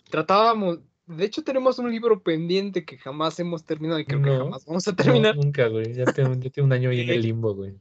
[0.10, 4.66] Tratábamos, de hecho tenemos un libro pendiente que jamás hemos terminado y creo que jamás
[4.66, 5.36] vamos a No, terminar.
[5.36, 5.94] nunca, güey.
[5.94, 7.74] Ya tengo, ya tengo un año ahí en el limbo, güey.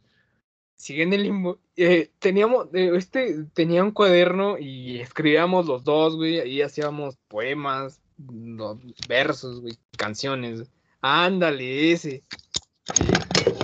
[0.76, 1.58] Sigue en el limbo.
[1.76, 6.40] Eh, teníamos, eh, este, tenía un cuaderno y escribíamos los dos, güey.
[6.40, 8.00] Ahí hacíamos poemas,
[8.32, 10.64] los versos, güey, canciones.
[11.00, 12.24] Ándale, ese.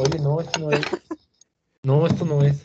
[0.00, 0.80] Oye, no, esto no es.
[1.82, 2.64] No, esto no es.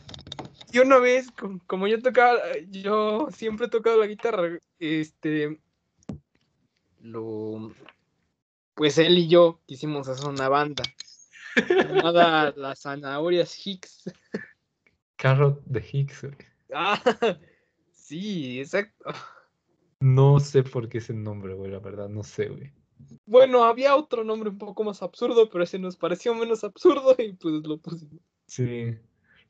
[0.71, 5.59] Y una vez, com- como yo tocaba, yo siempre he tocado la guitarra, este,
[7.03, 7.73] lo,
[8.75, 10.83] pues él y yo quisimos hacer una banda
[11.69, 14.11] llamada Las Zanahorias Hicks.
[15.17, 16.35] Carrot de Hicks, güey.
[16.73, 16.99] Ah,
[17.91, 19.11] sí, exacto.
[19.99, 22.71] No sé por qué ese nombre, güey, la verdad, no sé, güey.
[23.25, 27.33] Bueno, había otro nombre un poco más absurdo, pero ese nos pareció menos absurdo y
[27.33, 28.21] pues lo pusimos.
[28.47, 28.95] Sí.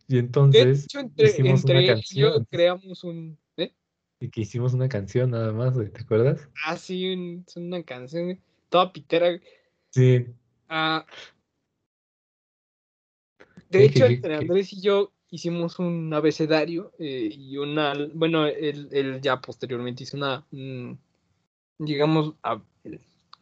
[0.07, 2.47] Y De entonces, hecho, entre, entre una él y yo canción.
[2.49, 3.37] creamos un...
[4.23, 6.47] y que hicimos una canción nada más, güey, ¿te acuerdas?
[6.65, 9.27] Ah, sí, un- es una canción güey, toda pitera.
[9.27, 9.41] güey.
[9.89, 10.27] Sí.
[10.69, 11.05] Ah,
[13.69, 18.45] de hecho, que- entre que- Andrés y yo hicimos un abecedario eh, y una, bueno,
[18.47, 20.93] él, él ya posteriormente hizo una, mm,
[21.79, 22.61] digamos, a-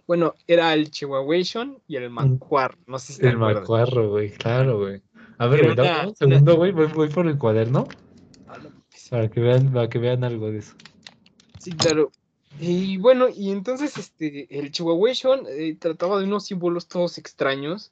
[0.08, 5.04] bueno, era el Chihuahuation y el Mancuar, no sé si El macuarro, güey, claro, güey.
[5.38, 7.88] A ver, güey, un segundo, güey, voy, voy por el cuaderno.
[9.12, 10.74] Para que vean, para que vean algo de eso.
[11.60, 12.13] Sí, claro.
[12.62, 17.91] Y bueno, y entonces este, el Chihuahuation eh, trataba de unos símbolos todos extraños,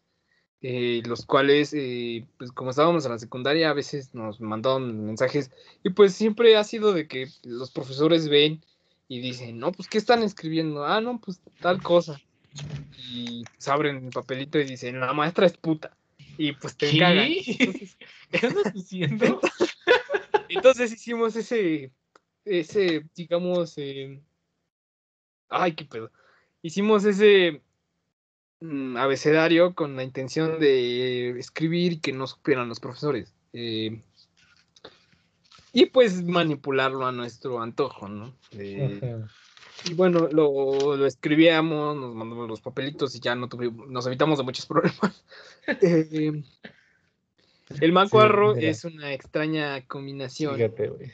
[0.62, 5.52] eh, los cuales, eh, pues como estábamos en la secundaria, a veces nos mandaban mensajes
[5.84, 8.62] y pues siempre ha sido de que los profesores ven
[9.10, 10.86] y dicen, no, pues ¿qué están escribiendo?
[10.86, 12.22] Ah, no, pues tal cosa.
[13.12, 15.98] Y pues, abren el papelito y dicen, la maestra es puta.
[16.38, 17.00] Y pues te ¿Qué?
[17.00, 17.28] cagan.
[17.46, 17.98] Entonces,
[18.32, 19.42] ¿Qué andas diciendo?
[20.50, 21.92] entonces hicimos ese,
[22.46, 24.22] ese, digamos, eh,
[25.50, 26.12] ay, qué pedo.
[26.62, 27.62] Hicimos ese
[28.60, 33.34] mm, abecedario con la intención de escribir y que no supieran los profesores.
[33.54, 34.02] eh,
[35.72, 38.36] y pues manipularlo a nuestro antojo, ¿no?
[38.52, 39.24] Eh,
[39.86, 44.40] y bueno, lo, lo escribíamos, nos mandamos los papelitos y ya no tuvimos, nos evitamos
[44.40, 45.24] de muchos problemas.
[47.82, 50.56] El macuarro es una extraña combinación.
[50.56, 51.12] Fíjate, güey.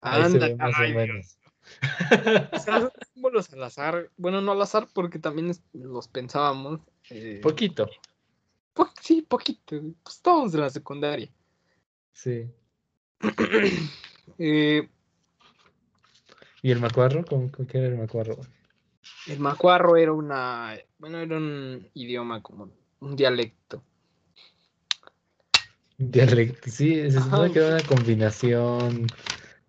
[0.00, 0.48] Anda,
[2.52, 4.10] o sea, son símbolos al azar.
[4.16, 6.80] Bueno, no al azar porque también los pensábamos.
[7.10, 7.88] eh, Poquito,
[8.74, 9.80] po- sí, poquito.
[10.02, 11.28] Pues estábamos de la secundaria.
[12.12, 12.50] sí.
[14.38, 14.88] Eh,
[16.62, 17.24] ¿Y el macuarro?
[17.24, 18.38] ¿Cómo, cómo- qué era el macuarro?
[19.26, 23.82] el macuarro era una, bueno, era un idioma como un dialecto.
[26.10, 27.52] Dialecto, sí, se supone Ajá.
[27.52, 29.06] que era una combinación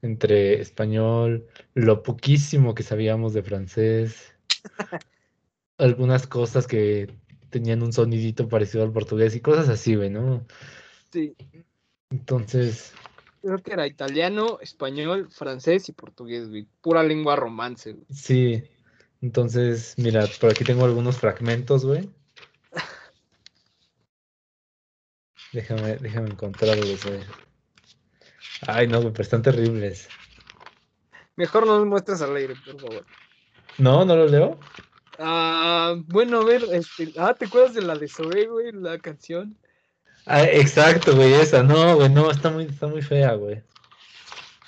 [0.01, 4.35] entre español, lo poquísimo que sabíamos de francés,
[5.77, 7.15] algunas cosas que
[7.49, 10.45] tenían un sonidito parecido al portugués y cosas así, güey, ¿no?
[11.11, 11.35] Sí,
[12.11, 12.93] Entonces,
[13.41, 16.67] creo que era italiano, español, francés y portugués, güey.
[16.81, 18.07] Pura lengua romance, güey.
[18.09, 18.63] sí,
[19.21, 22.09] entonces, mira, por aquí tengo algunos fragmentos, güey.
[25.53, 27.19] Déjame, déjame encontrarlos, güey.
[28.67, 30.09] Ay, no, güey, pero están terribles.
[31.35, 33.05] Mejor no los muestres al aire, por favor.
[33.77, 34.59] No, no los leo.
[35.19, 38.71] Ah, bueno, a ver, este, ah, ¿te acuerdas de la de Zoe, güey?
[38.71, 39.57] La canción.
[40.25, 41.61] Ah, exacto, güey, esa.
[41.61, 43.61] No, güey, no, está muy, está muy fea, güey.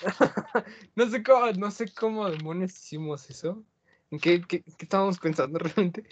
[0.95, 3.63] no sé cómo, no sé cómo demonios hicimos eso.
[4.12, 6.04] ¿En qué, qué, qué estábamos pensando realmente?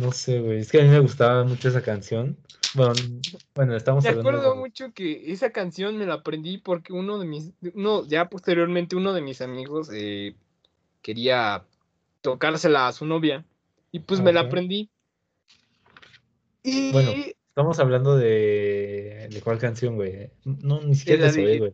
[0.00, 0.60] No sé, güey.
[0.60, 2.38] Es que a mí me gustaba mucho esa canción.
[2.74, 2.94] Bueno,
[3.54, 7.26] bueno estamos Me acuerdo de- mucho que esa canción me la aprendí porque uno de
[7.26, 10.34] mis, uno, ya posteriormente uno de mis amigos eh,
[11.02, 11.64] quería
[12.20, 13.44] tocársela a su novia
[13.90, 14.90] y pues me la aprendí.
[16.62, 17.12] Y Bueno,
[17.58, 19.28] Estamos hablando de.
[19.32, 20.30] ¿De cuál canción, güey?
[20.44, 21.72] No, ni siquiera de de- güey.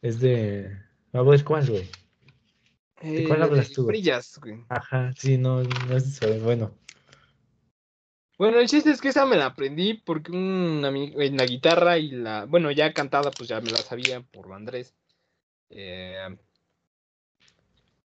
[0.00, 0.70] Es de.
[1.12, 1.88] A ver, ¿cuál, güey?
[3.02, 3.86] eh, cuál la hablas de tú?
[3.86, 4.62] Brillas, güey.
[4.68, 6.38] Ajá, sí, no, no es de Zoé.
[6.38, 6.78] Bueno,
[8.38, 11.96] Bueno, el chiste es que esa me la aprendí porque un amigo en la guitarra
[11.98, 14.94] y la, bueno, ya cantada, pues ya me la sabía por Andrés.
[15.70, 16.36] Eh,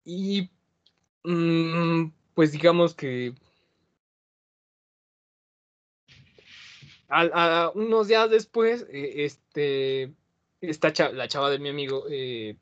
[0.05, 0.51] y
[1.25, 3.35] mm, pues digamos que
[7.09, 10.13] a, unos días después, eh, este,
[10.61, 12.57] esta la chava de mi amigo, eh,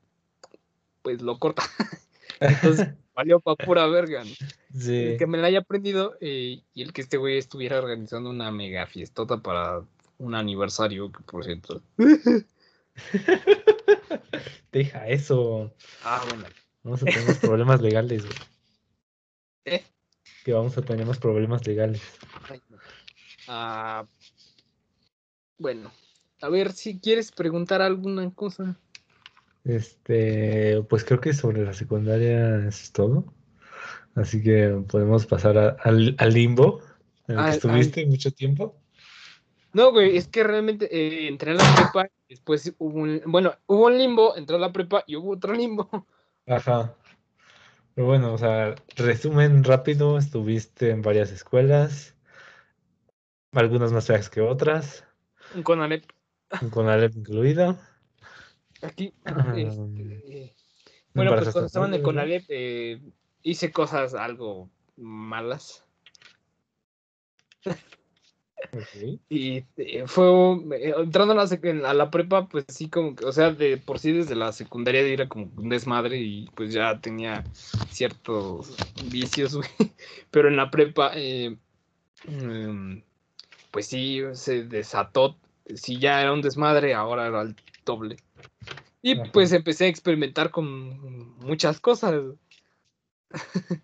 [1.01, 1.63] pues lo corta.
[2.39, 4.23] Entonces, valió pa' pura verga.
[4.73, 4.95] Sí.
[4.95, 8.51] El que me la haya aprendido eh, y el que este güey estuviera organizando una
[8.51, 9.83] mega fiestota para
[10.17, 11.81] un aniversario, que por cierto.
[14.71, 15.73] Deja eso.
[16.03, 16.45] Ah, bueno.
[16.83, 18.37] Vamos a tener más problemas legales, güey.
[19.65, 19.83] ¿Eh?
[20.45, 22.01] Que vamos a tener más problemas legales.
[23.47, 24.05] Ah,
[25.57, 25.91] bueno,
[26.41, 28.79] a ver si quieres preguntar alguna cosa.
[29.63, 33.33] Este, pues creo que sobre la secundaria es todo.
[34.17, 36.81] Así que podemos pasar a- al, al limbo
[37.27, 38.75] en el que Al- estuviste mucho tiempo.
[39.73, 43.85] No, güey, es que realmente eh, entré a la prepa, después hubo un, bueno, hubo
[43.85, 45.87] un limbo, entré a la prepa y hubo otro limbo.
[46.47, 46.95] Ajá.
[47.93, 52.15] Pero bueno, o sea, resumen rápido, estuviste en varias escuelas,
[53.51, 55.03] algunas más feas que otras,
[55.53, 56.05] Un Conalep.
[56.61, 57.77] un Conalep incluido.
[58.81, 59.13] Aquí.
[59.25, 59.73] Ah, este,
[60.27, 60.55] eh,
[61.13, 62.01] ¿me bueno, pues cuando estaba en el?
[62.03, 63.01] Conalep eh,
[63.47, 65.83] hice cosas algo malas.
[69.29, 70.25] Y eh, fue
[70.77, 74.11] eh, entrando a la, a prepa, pues sí, como que, o sea, de por sí
[74.11, 77.45] desde la secundaria era como un desmadre y pues ya tenía
[77.89, 79.69] ciertos vicios, güey.
[80.31, 81.55] Pero en la prepa, eh,
[82.27, 82.97] mm,
[83.71, 85.37] pues sí, se desató.
[85.73, 87.55] Si ya era un desmadre, ahora era el
[87.85, 88.17] doble.
[89.01, 89.31] Y Ajá.
[89.31, 92.15] pues empecé a experimentar con muchas cosas.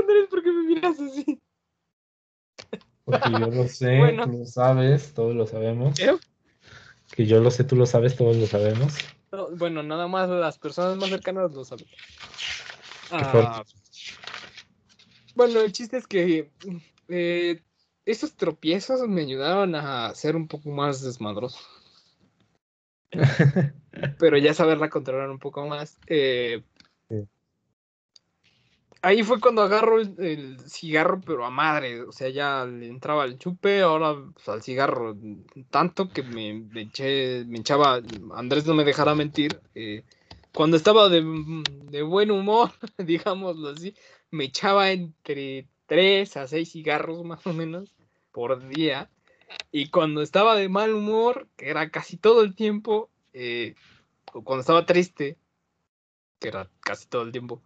[0.00, 1.40] Andrés, ¿por qué me miras así?
[3.04, 4.24] Porque yo lo sé, Bueno.
[4.24, 5.98] tú lo sabes, todos lo sabemos.
[6.00, 6.16] ¿Eh?
[7.14, 8.94] Que yo lo sé, tú lo sabes, todos lo sabemos.
[9.30, 11.86] No, bueno, nada más las personas más cercanas lo saben.
[13.10, 13.62] Ah,
[15.34, 16.50] bueno, el chiste es que
[17.08, 17.62] eh,
[18.04, 21.58] esos tropiezos me ayudaron a ser un poco más desmadroso,
[24.18, 25.98] pero ya saberla controlar un poco más.
[26.06, 26.62] eh,
[27.08, 27.26] Sí.
[29.04, 33.24] Ahí fue cuando agarro el, el cigarro, pero a madre, o sea, ya le entraba
[33.24, 35.16] el chupe, ahora pues, al cigarro,
[35.70, 38.00] tanto que me, me eché, me echaba,
[38.32, 40.04] Andrés no me dejará mentir, eh,
[40.54, 41.24] cuando estaba de,
[41.90, 43.92] de buen humor, digámoslo así,
[44.30, 47.92] me echaba entre 3 a 6 cigarros más o menos
[48.30, 49.10] por día,
[49.70, 53.74] y cuando estaba de mal humor, que era casi todo el tiempo, eh,
[54.32, 55.38] o cuando estaba triste,
[56.38, 57.62] que era casi todo el tiempo,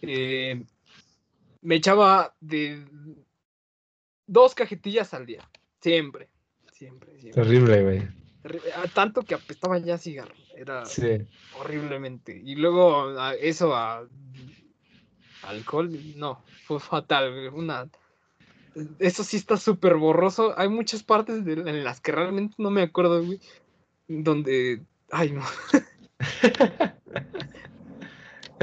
[0.00, 0.64] eh,
[1.60, 2.84] me echaba de
[4.26, 5.48] dos cajetillas al día.
[5.80, 6.28] Siempre,
[6.72, 7.42] siempre, siempre.
[7.42, 8.02] Terrible, güey.
[8.42, 10.34] Terri- a Tanto que apestaba ya cigarro.
[10.56, 11.26] Era Sí.
[11.58, 12.40] horriblemente.
[12.44, 14.08] Y luego a eso a
[15.42, 17.50] alcohol, no, fue fatal.
[17.52, 17.88] Una,
[18.98, 20.54] eso sí está súper borroso.
[20.58, 23.40] Hay muchas partes de- en las que realmente no me acuerdo, güey.
[24.08, 25.42] Donde, ay no.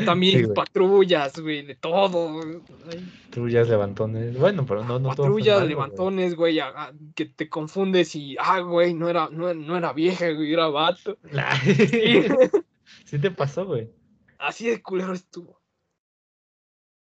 [0.05, 2.31] También Sí, patrullas, güey, de todo.
[2.33, 2.61] güey.
[2.89, 4.37] Ay, Trullas, levantones.
[4.39, 5.69] Bueno, pero no, no todo patrullas, malo, güey.
[5.69, 9.91] levantones, güey, a- a- que te confundes y, ah, güey, no era, no, no era
[9.91, 11.17] vieja, güey, era vato.
[11.65, 12.23] Sí,
[13.05, 13.89] Sí te pasó, güey.
[14.37, 15.59] así de culero estuvo.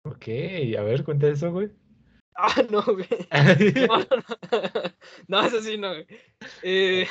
[0.03, 0.27] Ok,
[0.77, 1.69] a ver, cuenta eso, güey.
[2.35, 3.07] Ah, no, güey.
[3.87, 4.05] No, no,
[5.27, 6.07] no, eso sí, no, güey.
[6.63, 7.07] Eh,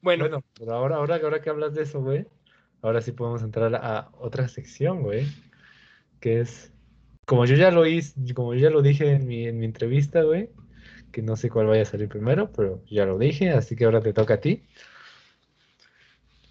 [0.00, 2.26] bueno, Bueno, pero ahora, ahora, ahora que hablas de eso, güey,
[2.82, 5.26] ahora sí podemos entrar a otra sección, güey,
[6.20, 6.72] que es
[7.26, 10.22] como yo ya lo hice, como yo ya lo dije en mi, en mi entrevista,
[10.22, 10.50] güey,
[11.10, 14.00] que no sé cuál vaya a salir primero, pero ya lo dije, así que ahora
[14.00, 14.66] te toca a ti.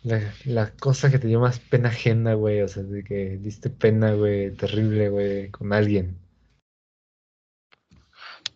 [0.03, 4.13] La, cosa que te dio más pena ajena, güey, o sea, de que diste pena,
[4.13, 6.17] güey, terrible, güey, con alguien.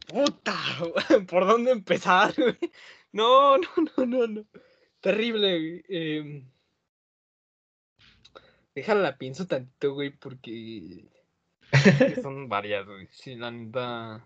[0.08, 0.58] Puta,
[1.30, 2.58] ¿por dónde empezar, güey?
[3.14, 4.45] No, no, no, no, no.
[5.00, 5.84] Terrible, güey.
[5.88, 6.43] Eh,
[8.76, 11.06] déjala, pienso tantito, güey, porque
[12.22, 13.08] son varias, güey.
[13.12, 14.26] Sí, la neta.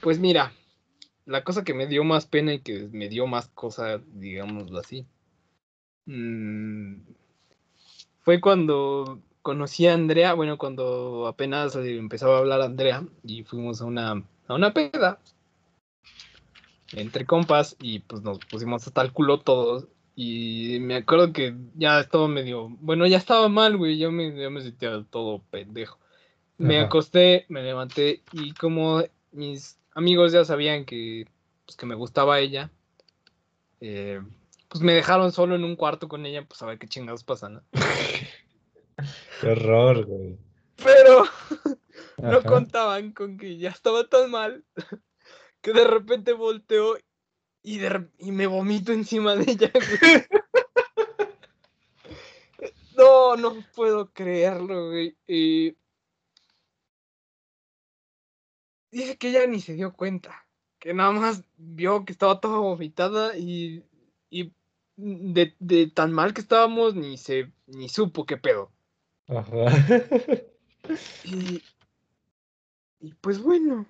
[0.00, 0.52] Pues mira,
[1.24, 5.06] la cosa que me dio más pena y que me dio más cosa, digámoslo así,
[6.06, 6.94] mm,
[8.20, 13.84] fue cuando conocí a Andrea, bueno, cuando apenas empezaba a hablar Andrea y fuimos a
[13.86, 15.18] una, a una peda
[16.92, 22.00] entre compas y pues nos pusimos hasta el culo todos y me acuerdo que ya
[22.00, 25.98] estaba medio, bueno, ya estaba mal, güey, yo me, me sentía todo pendejo.
[26.58, 31.26] Me acosté, me levanté y como mis amigos ya sabían que,
[31.64, 32.70] pues, que me gustaba ella,
[33.80, 34.20] eh,
[34.72, 37.50] pues me dejaron solo en un cuarto con ella, pues a ver qué chingados pasa,
[37.50, 37.62] ¿no?
[39.42, 40.38] qué horror, güey.
[40.82, 41.24] Pero
[42.16, 44.64] no contaban con que ya estaba tan mal
[45.60, 46.96] que de repente volteó
[47.62, 47.80] y,
[48.16, 49.70] y me vomito encima de ella.
[52.96, 55.18] no, no puedo creerlo, güey.
[58.90, 60.46] dice que ella ni se dio cuenta,
[60.78, 63.84] que nada más vio que estaba toda vomitada y,
[64.30, 64.54] y
[64.96, 68.70] de, de, tan mal que estábamos ni se ni supo qué pedo.
[69.28, 69.66] Ajá.
[71.24, 71.62] Y,
[72.98, 73.86] y pues bueno,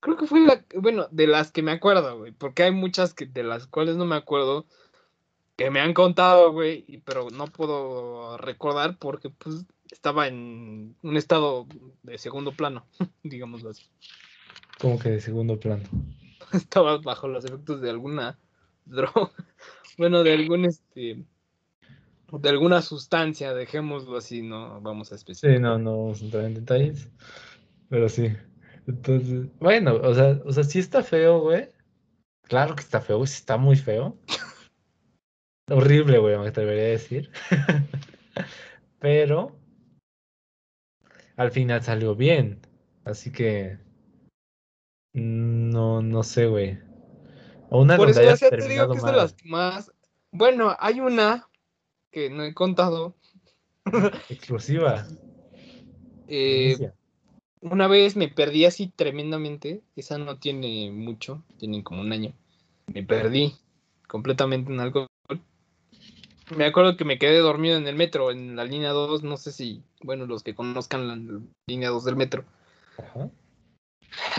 [0.00, 3.26] Creo que fue la, bueno, de las que me acuerdo, güey, porque hay muchas que,
[3.26, 4.66] de las cuales no me acuerdo,
[5.56, 11.66] que me han contado, güey, pero no puedo recordar porque, pues, estaba en un estado
[12.04, 12.86] de segundo plano,
[13.24, 13.86] digámoslo así.
[14.80, 15.82] ¿Cómo que de segundo plano?
[16.52, 18.38] estaba bajo los efectos de alguna
[18.96, 19.32] droga,
[19.96, 21.24] bueno, de algún, este,
[22.32, 25.56] de alguna sustancia, dejémoslo así, no vamos a especificar.
[25.56, 27.10] Sí, no, no vamos a entrar en detalles,
[27.88, 28.32] pero sí.
[28.86, 31.68] Entonces, bueno, o sea, o sea, sí está feo, güey.
[32.42, 34.16] Claro que está feo, está muy feo.
[35.70, 37.30] Horrible, güey, me atrevería a decir.
[39.00, 39.54] Pero
[41.36, 42.60] al final salió bien.
[43.04, 43.78] Así que
[45.12, 46.78] no, no sé, güey.
[47.70, 49.92] O una Por eso ya te digo que es de las más.
[50.30, 51.48] Bueno, hay una
[52.10, 53.14] que no he contado.
[54.28, 55.06] Exclusiva.
[56.28, 56.92] Eh,
[57.60, 59.82] una vez me perdí así tremendamente.
[59.96, 62.32] Esa no tiene mucho, tiene como un año.
[62.92, 63.54] Me perdí
[64.06, 65.06] completamente en algo.
[66.56, 69.22] Me acuerdo que me quedé dormido en el metro, en la línea 2.
[69.22, 72.44] No sé si, bueno, los que conozcan la línea 2 del metro.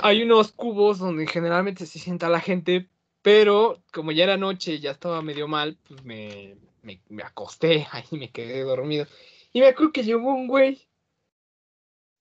[0.02, 2.90] Hay unos cubos donde generalmente se sienta la gente,
[3.22, 7.88] pero como ya era noche y ya estaba medio mal, pues me, me, me acosté
[7.92, 9.08] ahí, me quedé dormido.
[9.52, 10.88] Y me acuerdo que llegó un güey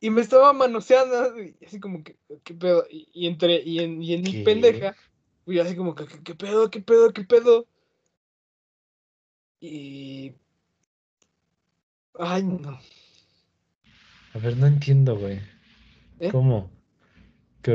[0.01, 1.35] y me estaba manoseando,
[1.67, 2.85] así como que, ¿qué pedo?
[2.89, 4.95] Y, entre, y en, y en mi pendeja,
[5.47, 6.71] y así como que, ¿qué pedo?
[6.71, 7.13] ¿Qué pedo?
[7.13, 7.67] ¿Qué pedo?
[9.61, 10.35] Y.
[12.15, 12.79] Ay, no.
[14.35, 15.41] A ver, no entiendo, güey.
[16.21, 16.31] ¿Eh?
[16.31, 16.71] ¿Cómo?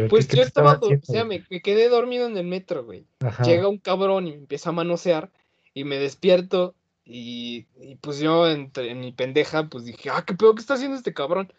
[0.10, 3.06] Pues yo estaba, o sea, me, quedé dormido en el metro, güey.
[3.44, 5.32] Llega un cabrón y me empieza a manosear
[5.74, 6.76] y me despierto
[7.06, 10.76] y, y pues yo entre, en mi pendeja pues dije, ah, qué pedo, ¿qué está
[10.76, 11.52] haciendo este cabrón?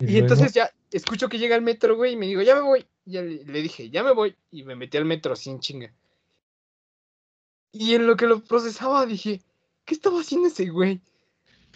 [0.00, 2.86] Y, entonces ya escucho que llega el metro, güey, y me digo, ya me voy.
[3.04, 4.36] Y ya le, dije, ya me voy.
[4.50, 5.92] Y me metí al metro sin chinga.
[7.72, 9.42] Y en lo que lo procesaba dije,
[9.84, 11.00] ¿qué estaba haciendo ese güey?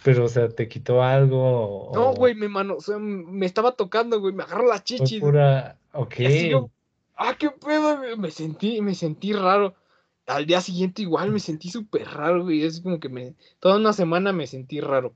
[0.03, 1.91] Pero, o sea, ¿te quitó algo?
[1.93, 5.19] No, güey, me mano, o sea, me estaba tocando, güey, me agarró la chichi.
[5.19, 5.77] Pura...
[5.93, 6.15] Ok.
[7.15, 8.17] ah, qué pedo, güey.
[8.17, 9.75] Me sentí, me sentí raro.
[10.25, 12.63] Al día siguiente igual me sentí súper raro, güey.
[12.63, 15.13] Es como que me, toda una semana me sentí raro.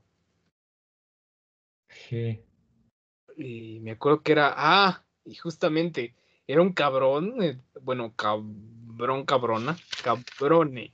[1.88, 2.40] Sí
[3.38, 6.14] y me acuerdo que era, ah, y justamente
[6.46, 10.90] era un cabrón, eh, bueno, cabrón, cabrona, cabrone.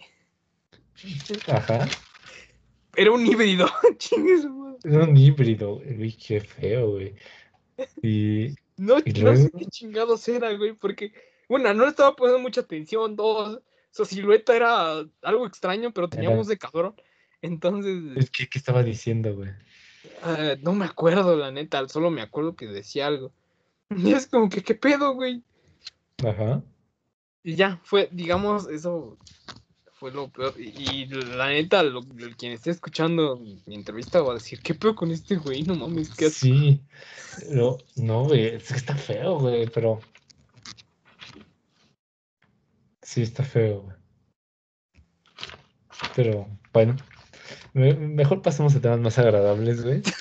[1.49, 1.89] Ajá.
[2.97, 3.67] Era un híbrido,
[3.99, 4.47] chingues,
[4.85, 7.15] Era un híbrido, güey, qué feo, güey.
[8.03, 11.13] Y, no, no sé qué chingados era, güey, porque,
[11.49, 16.47] bueno, no le estaba poniendo mucha atención, dos, su silueta era algo extraño, pero teníamos
[16.47, 16.95] de cabrón.
[17.43, 18.31] Entonces.
[18.31, 19.51] ¿Qué, qué estaba diciendo, güey?
[20.23, 23.33] Ah, no me acuerdo, la neta, solo me acuerdo que decía algo.
[23.97, 25.43] Y es como que, ¿qué pedo, güey?
[26.27, 26.63] Ajá.
[27.43, 29.19] Y ya, fue, digamos, eso
[30.05, 30.53] fue lo peor.
[30.59, 32.03] Y, la neta, lo,
[32.37, 35.63] quien esté escuchando mi entrevista va a decir, ¿qué peor con este güey?
[35.63, 36.41] No mames, ¿qué hace?
[36.41, 36.83] Sí,
[37.49, 40.01] no, no, güey, es que está feo, güey, pero...
[43.01, 43.97] Sí, está feo, güey.
[46.15, 46.97] Pero, bueno,
[47.73, 50.03] mejor pasemos a temas más agradables, güey.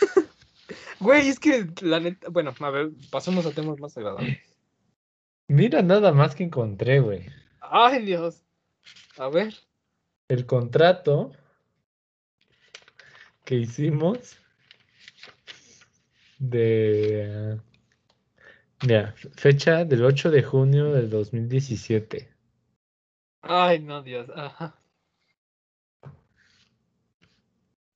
[1.01, 4.39] Güey, es que la neta, bueno, a ver, pasemos a temas más agradables.
[5.49, 7.25] Mira nada más que encontré, güey.
[7.59, 8.41] Ay, Dios.
[9.17, 9.53] A ver.
[10.33, 11.31] El contrato
[13.45, 14.35] que hicimos
[16.39, 17.59] de...
[18.81, 22.33] Mira, fecha del 8 de junio del 2017.
[23.43, 24.27] Ay, no, Dios.
[24.35, 24.75] Ajá.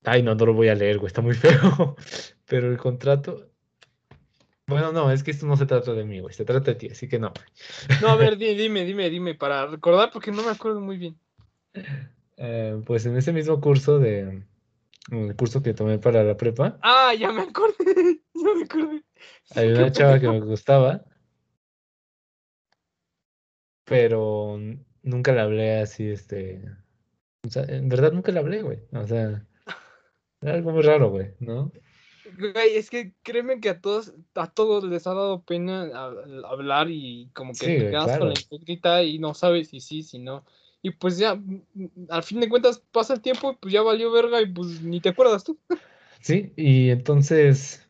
[0.04, 1.96] Ay, no, no lo voy a leer, güey, está muy feo.
[2.46, 3.50] Pero el contrato.
[4.68, 6.88] Bueno, no, es que esto no se trata de mí, güey, se trata de ti,
[6.88, 7.32] así que no.
[8.00, 11.18] No, a ver, dime, dime, dime, para recordar, porque no me acuerdo muy bien.
[12.38, 14.44] Eh, pues en ese mismo curso de.
[15.10, 16.78] El curso que tomé para la prepa.
[16.82, 17.74] Ah, ya me acordé,
[18.34, 19.02] ya me acordé.
[19.54, 21.04] hay una chava que me gustaba.
[23.84, 24.60] Pero
[25.02, 26.62] nunca la hablé así, este.
[27.46, 28.80] O sea, en verdad nunca la hablé, güey.
[28.92, 29.44] O sea,
[30.40, 31.72] era algo muy raro, güey, ¿no?
[32.38, 35.90] Güey, es que créeme que a todos, a todos les ha dado pena
[36.48, 40.18] hablar y como que te quedas con la incógnita y no sabes si sí, si
[40.18, 40.44] no.
[40.82, 41.40] Y pues ya,
[42.08, 45.08] al fin de cuentas pasa el tiempo, pues ya valió verga y pues ni te
[45.08, 45.58] acuerdas tú.
[46.20, 47.88] Sí, y entonces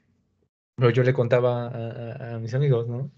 [0.78, 3.11] pero yo le contaba a, a mis amigos, ¿no?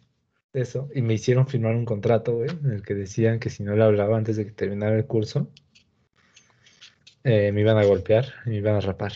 [0.54, 3.76] Eso, y me hicieron firmar un contrato, güey, en el que decían que si no
[3.76, 5.50] le hablaba antes de que terminara el curso,
[7.22, 9.12] eh, me iban a golpear y me iban a rapar.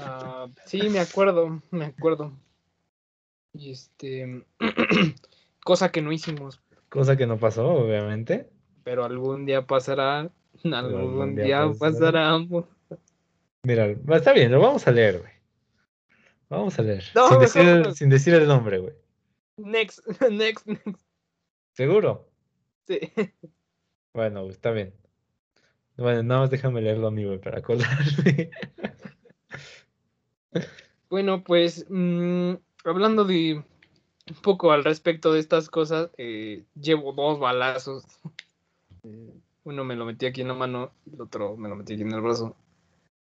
[0.00, 2.32] Ah, sí, me acuerdo, me acuerdo.
[3.52, 4.44] Y este.
[5.64, 6.60] cosa que no hicimos.
[6.88, 8.48] Cosa que no pasó, obviamente.
[8.88, 10.30] Pero algún día pasará.
[10.64, 12.38] Algún, día, pasará.
[13.62, 15.32] Mira, está bien, lo vamos a leer, güey.
[16.48, 17.02] Vamos a leer.
[17.02, 18.94] sin, decir, sin decir el nombre, güey.
[19.58, 21.04] Next, next, next.
[21.74, 22.30] ¿Seguro?
[22.86, 22.98] Sí.
[24.14, 24.94] Bueno, está bien.
[25.96, 28.50] Bueno, nada más déjame leerlo a mí, güey, para acordarme.
[31.08, 33.62] Bueno, pues mm, hablando de
[34.30, 38.04] un poco al respecto de estas cosas, eh, llevo dos balazos.
[39.64, 42.12] Uno me lo metí aquí en la mano, el otro me lo metí aquí en
[42.12, 42.56] el brazo.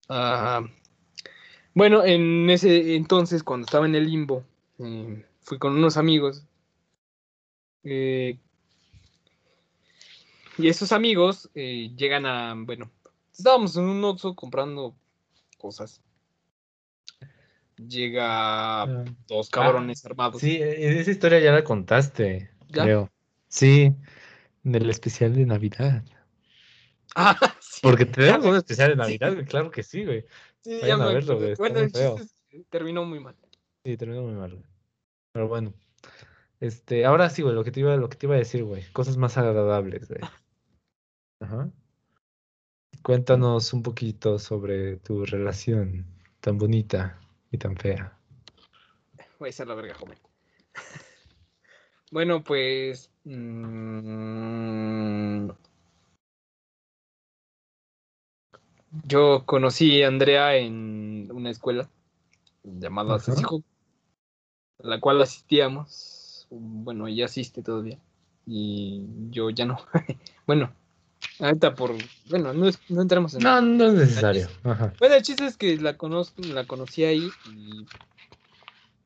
[0.10, 0.62] Ah,
[1.74, 4.44] bueno, en ese entonces, cuando estaba en el limbo,
[4.80, 6.46] eh, fui con unos amigos
[7.84, 8.38] eh,
[10.58, 12.92] y esos amigos eh, llegan a, bueno,
[13.36, 14.96] estábamos en un Oxxo comprando
[15.58, 16.02] cosas.
[17.78, 19.06] Llega ah.
[19.28, 20.42] dos cabrones armados.
[20.42, 23.10] Sí, e-, esa historia ya la contaste, creo.
[23.48, 23.96] Sí,
[24.64, 26.04] del especial de Navidad.
[27.16, 27.82] Ah, sí.
[27.84, 30.26] Porque tenemos un especial de Navidad, claro que sí, güey.
[30.64, 31.56] Sí, ya me verlo, güey.
[31.56, 31.92] Bueno, el
[32.70, 33.36] terminó muy mal.
[33.84, 34.66] Sí, terminó muy mal, güey.
[35.34, 35.74] Pero bueno.
[36.60, 38.84] Este, ahora sí, güey, lo que te iba, lo que te iba a decir, güey.
[38.92, 40.22] Cosas más agradables, güey.
[41.40, 41.72] Ajá.
[43.02, 46.06] Cuéntanos un poquito sobre tu relación
[46.40, 48.16] tan bonita y tan fea.
[49.40, 50.20] Voy a ser la verga, joven.
[52.12, 53.10] bueno, pues.
[53.24, 53.50] Mm,
[59.06, 61.90] yo conocí a Andrea en una escuela
[62.64, 63.64] llamada Cecijo,
[64.84, 66.48] a la cual asistíamos.
[66.50, 67.98] Bueno, ella asiste todavía.
[68.46, 69.78] Y yo ya no.
[70.46, 70.74] bueno,
[71.40, 71.96] Ahorita por.
[72.30, 73.42] Bueno, no, no entramos en.
[73.42, 74.48] No, no es necesario.
[74.64, 77.86] Bueno, el chiste es que la, conozco, la conocí ahí y.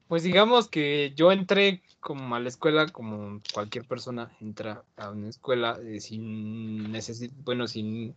[0.08, 5.30] Pues digamos que yo entré como a la escuela, como cualquier persona entra a una
[5.30, 7.34] escuela eh, sin necesidad.
[7.44, 8.16] Bueno, sin.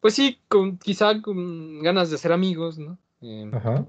[0.00, 2.98] Pues sí, con, quizá con ganas de ser amigos, ¿no?
[3.20, 3.86] Em, Ajá.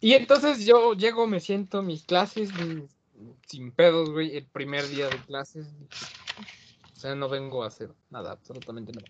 [0.00, 2.50] Y entonces yo llego, me siento mis clases,
[3.46, 5.68] sin pedos, güey, el primer día de clases.
[6.96, 9.06] O sea, no vengo a hacer nada, absolutamente nada.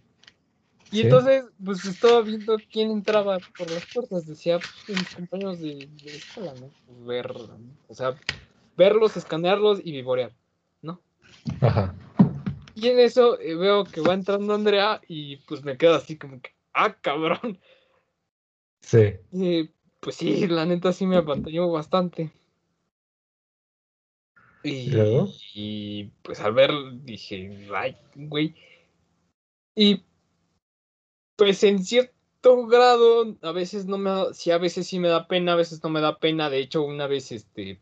[0.92, 4.26] Y entonces, pues estaba viendo quién entraba por las puertas.
[4.26, 6.70] Decía, pues, mis compañeros de, escuela, ¿no?
[6.86, 7.34] Pues, ver,
[7.88, 8.14] o sea,
[8.76, 10.32] verlos, escanearlos y vivorear,
[10.82, 11.00] ¿no?
[11.62, 11.94] Ajá.
[12.74, 16.40] Y en eso eh, veo que va entrando Andrea y pues me quedo así como
[16.40, 17.58] que, ah, cabrón.
[18.80, 19.14] Sí.
[19.30, 19.70] Y,
[20.00, 22.32] pues sí, la neta sí me apantalló bastante.
[24.64, 26.70] Y, pues al ver
[27.02, 28.54] dije, ay, güey.
[29.74, 30.04] Y
[31.42, 35.26] pues en cierto grado, a veces no me da, sí, a veces sí me da
[35.26, 36.48] pena, a veces no me da pena.
[36.48, 37.80] De hecho, una vez, este,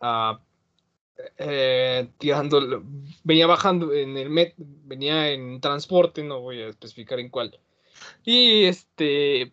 [0.00, 0.40] ah,
[1.36, 2.82] eh, tirando,
[3.22, 7.60] venía bajando en el met, venía en transporte, no voy a especificar en cuál.
[8.24, 9.52] Y este,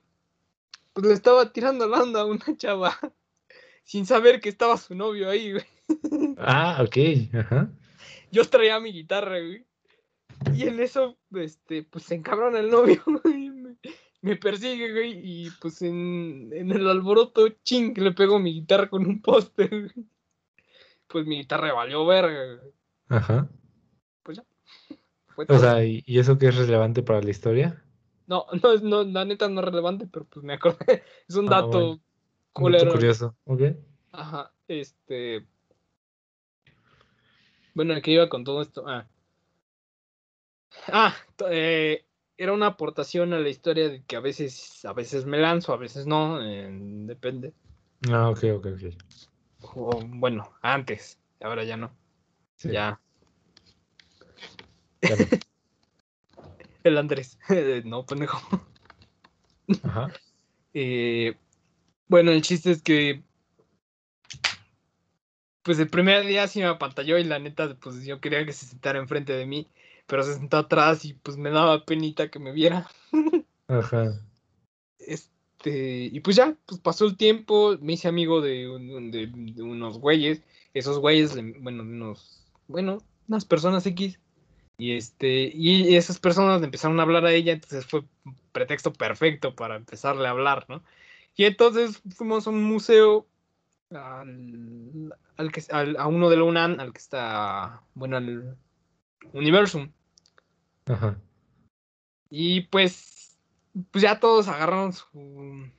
[0.94, 2.98] pues le estaba tirando la onda a una chava
[3.84, 5.66] sin saber que estaba su novio ahí, güey.
[6.38, 7.70] Ah, ok, ajá.
[8.32, 9.67] Yo traía mi guitarra, güey.
[10.56, 13.50] Y en eso, este, pues se encabrona el novio, güey.
[13.50, 13.76] Me,
[14.22, 15.20] me persigue, güey.
[15.24, 19.92] Y pues en, en el alboroto, ching, le pego mi guitarra con un poste, güey.
[21.08, 22.72] Pues mi guitarra valió verga, güey.
[23.10, 23.50] Ajá.
[24.24, 24.46] Pues ya.
[25.28, 25.60] Fue O todo.
[25.60, 27.84] sea, ¿y, y eso qué es relevante para la historia?
[28.28, 31.04] no, no, no, la neta no es relevante, pero pues me acordé.
[31.30, 31.88] Es un Ah, dato bueno.
[31.90, 32.04] Un dato
[32.52, 32.92] culero.
[32.92, 33.62] curioso, ok.
[34.12, 35.46] Ajá, este.
[37.74, 38.84] Bueno, ¿a qué iba con todo esto?
[38.88, 39.08] Ah,
[40.88, 41.16] ah
[41.50, 42.06] eh,
[42.38, 45.78] era una aportación a la historia de que a veces, a veces me lanzo, a
[45.78, 47.54] veces no, eh, depende.
[48.12, 48.94] Ah, ok, ok, ok.
[49.76, 51.92] O, bueno, antes, ahora ya no.
[52.56, 53.00] Sí, Ya,
[56.84, 57.38] el Andrés.
[57.86, 58.40] no, pendejo.
[59.84, 60.12] Ajá.
[60.80, 61.36] Eh,
[62.08, 63.24] bueno, el chiste es que.
[65.64, 68.68] Pues el primer día sí me apantalló y la neta, pues yo quería que se
[68.68, 69.68] sentara enfrente de mí,
[70.08, 72.90] pero se sentó atrás y pues me daba penita que me viera.
[73.68, 74.20] Ajá.
[75.00, 79.62] Este, y pues ya, pues pasó el tiempo, me hice amigo de, un- de- de
[79.64, 80.42] unos güeyes,
[80.74, 84.20] esos güeyes, bueno, unos, bueno, unas personas X,
[84.80, 88.94] y este, y esas personas le empezaron a hablar a ella, entonces fue un pretexto
[88.94, 90.84] perfecto para empezarle a hablar, ¿no?
[91.36, 93.28] Y entonces fuimos a un museo,
[93.92, 98.58] al, al que, al- a uno de la UNAM, al que está, bueno, al
[99.34, 99.90] Universum.
[100.88, 101.20] Ajá.
[102.30, 103.38] Y pues,
[103.92, 105.70] pues ya todos agarraron su,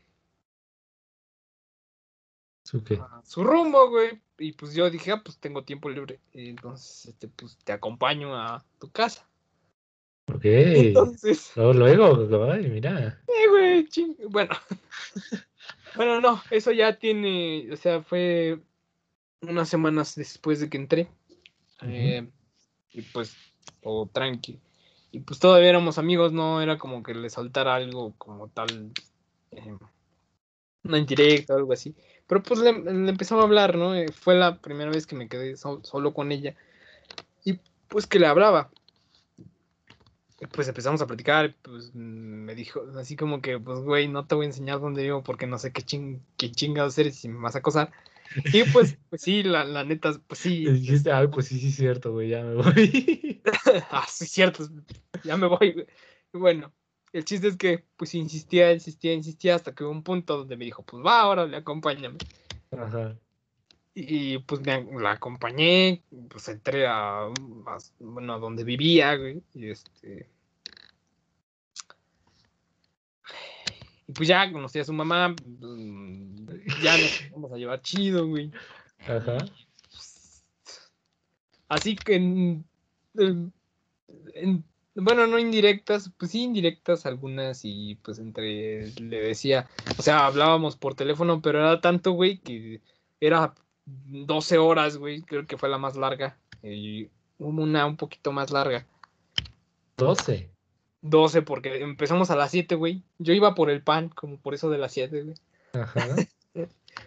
[2.64, 3.00] ¿Su qué?
[3.24, 4.20] su rumbo, güey.
[4.38, 6.20] Y pues yo dije, ah, pues tengo tiempo libre.
[6.32, 9.26] y Entonces, este, pues te acompaño a tu casa.
[10.32, 10.44] Ok.
[10.44, 13.22] Entonces, Luego, luego, ay, mira.
[13.26, 14.14] eh, güey, ching.
[14.28, 14.54] Bueno.
[15.96, 18.60] bueno, no, eso ya tiene, o sea, fue
[19.40, 21.08] unas semanas después de que entré.
[21.82, 22.28] Eh,
[22.92, 23.34] y pues,
[23.82, 24.60] todo tranqui.
[25.10, 28.92] Y pues todavía éramos amigos, no era como que le soltara algo como tal,
[29.52, 29.74] eh,
[30.84, 31.94] una indirecta o algo así.
[32.26, 33.94] Pero pues le, le a hablar, ¿no?
[33.94, 36.54] Eh, fue la primera vez que me quedé so- solo con ella.
[37.44, 38.70] Y pues que le hablaba.
[40.52, 44.44] Pues empezamos a platicar, pues me dijo así como que, pues güey, no te voy
[44.44, 47.56] a enseñar dónde vivo porque no sé qué, ching qué chingados eres y me vas
[47.56, 47.90] a acosar.
[48.52, 50.64] Y pues, pues sí, la, la neta, pues sí.
[50.70, 53.42] Dijiste, ay, pues sí, sí, cierto, güey, ya me voy.
[53.90, 54.68] ah, sí, cierto,
[55.24, 55.72] ya me voy.
[55.72, 55.86] güey.
[56.32, 56.72] Bueno,
[57.12, 60.64] el chiste es que pues insistía, insistía, insistía hasta que hubo un punto donde me
[60.66, 62.18] dijo, pues va, órale, acompáñame.
[62.70, 63.16] Ajá.
[63.94, 69.70] Y pues me, la acompañé, pues entré a, a- bueno, a donde vivía, güey, y
[69.70, 70.28] este...
[74.06, 76.47] Y pues ya conocí a su mamá, mm,
[76.82, 78.50] ya nos vamos a llevar chido, güey.
[79.00, 79.38] Ajá.
[81.68, 82.64] Así que en,
[83.16, 83.52] en-
[84.34, 84.64] en-
[84.94, 90.76] bueno, no indirectas, pues sí indirectas algunas y pues entre le decía, o sea, hablábamos
[90.76, 92.80] por teléfono, pero era tanto, güey, que
[93.20, 93.54] era
[93.86, 97.08] 12 horas, güey, creo que fue la más larga y
[97.38, 98.86] hubo una un poquito más larga.
[99.98, 100.50] 12.
[101.02, 103.04] 12 porque empezamos a las 7, güey.
[103.18, 105.36] Yo iba por el pan, como por eso de las 7, güey.
[105.74, 106.08] Ajá.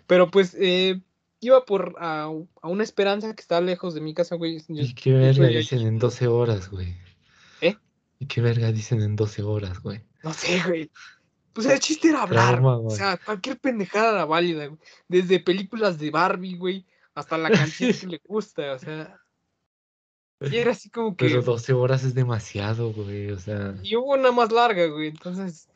[0.07, 1.01] Pero pues eh,
[1.39, 2.23] iba por a,
[2.61, 4.63] a una esperanza que está lejos de mi casa, güey.
[4.69, 6.95] ¿Y qué verga dicen en 12 horas, güey?
[7.61, 7.75] ¿Eh?
[8.19, 10.01] ¿Y qué verga dicen en 12 horas, güey?
[10.23, 10.91] No sé, güey.
[11.53, 12.53] Pues el chiste era hablar.
[12.53, 12.77] Trauma.
[12.77, 14.79] O sea, cualquier pendejada era válida, güey.
[15.07, 19.17] Desde películas de Barbie, güey, hasta la canción que le gusta, o sea.
[20.39, 21.25] Y era así como que.
[21.25, 23.75] Pero 12 horas es demasiado, güey, o sea.
[23.83, 25.09] Y hubo una más larga, güey.
[25.09, 25.67] Entonces.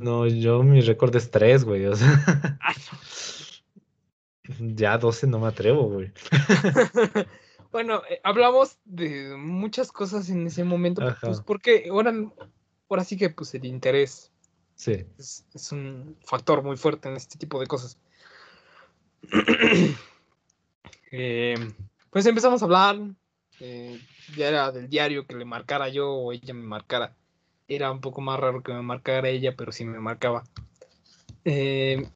[0.00, 2.58] No, yo mi récord es 3, güey, o sea.
[2.60, 2.74] ay,
[4.60, 6.10] Ya 12 no me atrevo, güey.
[7.72, 11.26] bueno, eh, hablamos de muchas cosas en ese momento, Ajá.
[11.26, 12.14] pues porque ahora,
[12.88, 14.32] ahora sí que pues el interés
[14.74, 15.04] Sí.
[15.18, 17.98] es, es un factor muy fuerte en este tipo de cosas.
[21.10, 21.54] Eh,
[22.10, 22.96] pues empezamos a hablar,
[23.60, 24.00] eh,
[24.36, 27.14] ya era del diario que le marcara yo o ella me marcara.
[27.68, 30.44] Era un poco más raro que me marcara ella, pero sí me marcaba.
[31.44, 32.08] Eh,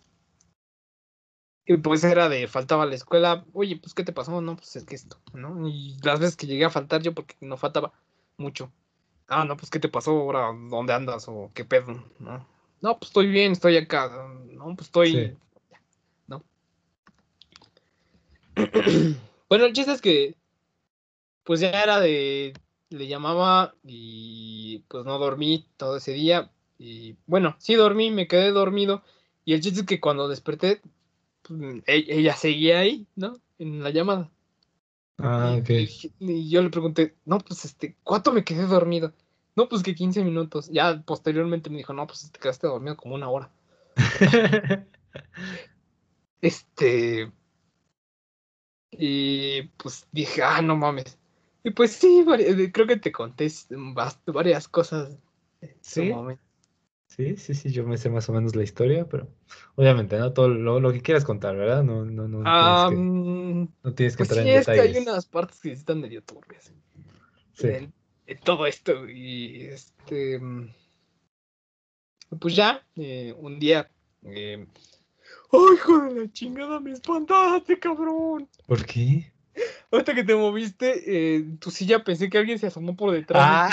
[1.65, 4.41] y pues era de faltaba a la escuela, oye, pues ¿qué te pasó?
[4.41, 5.69] No, pues es que esto, ¿no?
[5.69, 7.93] Y las veces que llegué a faltar yo porque no faltaba
[8.37, 8.73] mucho.
[9.29, 10.51] Ah, no, pues ¿qué te pasó ahora?
[10.69, 11.27] ¿Dónde andas?
[11.29, 12.05] ¿O qué pedo?
[12.19, 12.47] ¿No?
[12.81, 14.11] No, pues estoy bien, estoy acá.
[14.51, 15.13] No, pues estoy.
[15.13, 15.37] Sí.
[16.27, 16.45] ¿No?
[19.49, 20.35] Bueno, el chiste es que,
[21.45, 22.55] pues ya era de,
[22.89, 24.42] le llamaba y
[24.89, 26.51] pues no dormí todo ese día.
[26.79, 29.03] Y bueno, sí dormí, me quedé dormido.
[29.45, 30.81] Y el chiste es que cuando desperté,
[31.43, 33.35] pues, e- ella seguía ahí, ¿no?
[33.59, 34.31] En la llamada.
[35.19, 35.71] Ah, Y- ok.
[36.21, 39.13] y yo le pregunté, no, pues este, ¿cuánto me quedé dormido?
[39.55, 40.69] No, pues que 15 minutos.
[40.71, 43.51] Ya posteriormente me dijo, no, pues te quedaste dormido como una hora.
[46.41, 47.31] Este.
[48.91, 51.19] Y pues dije, ah, no mames.
[51.65, 52.25] Y pues sí,
[52.73, 53.49] creo que te conté
[54.27, 55.17] varias cosas
[55.61, 56.09] en su ¿Sí?
[56.11, 56.43] momento.
[57.07, 59.29] Sí, sí, sí, yo me sé más o menos la historia, pero
[59.75, 60.33] obviamente, ¿no?
[60.33, 61.85] Todo lo, lo que quieras contar, ¿verdad?
[61.85, 62.97] No, no, no tienes que,
[63.85, 66.23] no tienes que pues entrar sí, en es que hay unas partes que están medio
[66.23, 66.73] turbias.
[67.53, 67.67] Sí.
[67.69, 67.93] en,
[68.27, 69.07] en todo esto.
[69.09, 70.39] Y este.
[70.41, 70.71] mm,
[72.41, 73.91] Pues ya, eh, un día.
[74.23, 74.67] eh,
[75.53, 76.81] ¡Ay, hijo de la chingada!
[76.81, 78.49] ¡Me espantaste, cabrón!
[78.67, 79.33] ¿Por qué?
[79.91, 83.45] Ahorita que te moviste, eh, tu silla pensé que alguien se asomó por detrás.
[83.45, 83.71] Ah,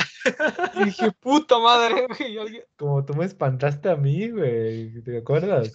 [0.76, 2.38] Y dije, puta madre, güey.
[2.38, 5.72] alguien- como tú me espantaste a mí, güey, ¿te acuerdas?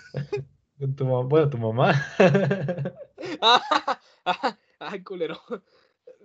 [0.79, 1.93] Con tu bueno, tu mamá.
[3.41, 5.41] Ah, ah, Ay, culero.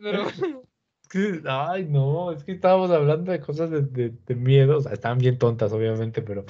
[0.01, 4.77] Pero, Es que, ay, no, es que estábamos hablando de cosas de, de, de miedo,
[4.77, 6.45] o sea, estaban bien tontas, obviamente, pero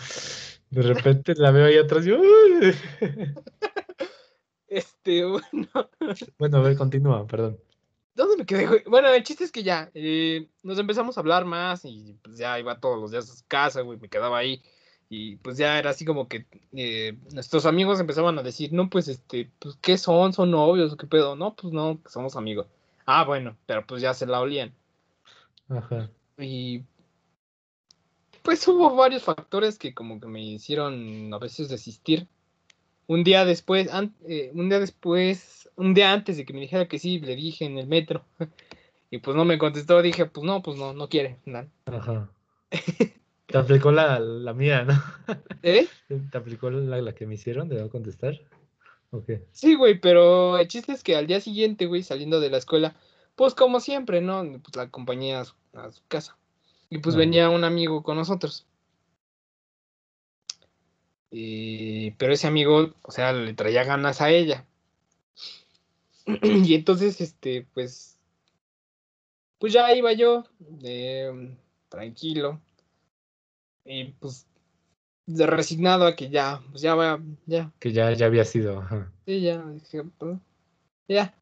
[0.69, 2.11] de repente la veo ahí atrás y.
[4.69, 5.69] este, bueno.
[6.37, 7.59] Bueno, a ver, continúa, perdón.
[8.15, 8.83] ¿Dónde me quedé, güey?
[8.85, 12.59] Bueno, el chiste es que ya, eh, nos empezamos a hablar más y pues ya
[12.59, 14.61] iba todos los días a su casa, güey, me quedaba ahí.
[15.09, 19.07] Y pues ya era así como que eh, nuestros amigos empezaban a decir, no, pues
[19.07, 20.33] este, pues ¿qué son?
[20.33, 20.95] ¿Son novios?
[20.97, 21.35] ¿Qué pedo?
[21.35, 22.67] No, pues no, somos amigos.
[23.05, 24.73] Ah, bueno, pero pues ya se la olían.
[25.67, 26.11] Ajá.
[26.37, 26.83] Y
[28.43, 32.27] pues hubo varios factores que como que me hicieron a veces desistir.
[33.09, 36.87] Un día después, an- eh, un día después, un día antes de que me dijera
[36.87, 38.23] que sí, le dije en el metro.
[39.11, 41.37] Y pues no me contestó, dije, pues no, pues no, no quiere.
[41.45, 41.65] no.
[41.85, 42.29] Ajá.
[43.47, 44.93] Te aplicó la, la mía, ¿no?
[45.63, 45.87] ¿Eh?
[46.31, 48.39] ¿Te aplicó la, la que me hicieron de no contestar?
[49.09, 49.31] Ok.
[49.51, 52.93] Sí, güey, pero el chiste es que al día siguiente, güey, saliendo de la escuela,
[53.35, 54.43] pues como siempre, ¿no?
[54.61, 56.37] Pues la acompañé a su, a su casa.
[56.91, 58.67] Y pues venía un amigo con nosotros.
[61.31, 64.65] Pero ese amigo, o sea, le traía ganas a ella.
[66.43, 68.17] y entonces, este, pues,
[69.59, 70.45] pues ya iba yo,
[70.83, 71.55] eh,
[71.89, 72.59] tranquilo.
[73.85, 74.47] Y pues,
[75.25, 79.11] de resignado a que ya, pues ya va, ya, Que ya, ya había sido, ajá.
[79.25, 80.37] Sí, ya, dije, pues,
[81.07, 81.35] ya,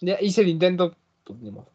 [0.00, 1.70] ya hice el intento, pues ni modo.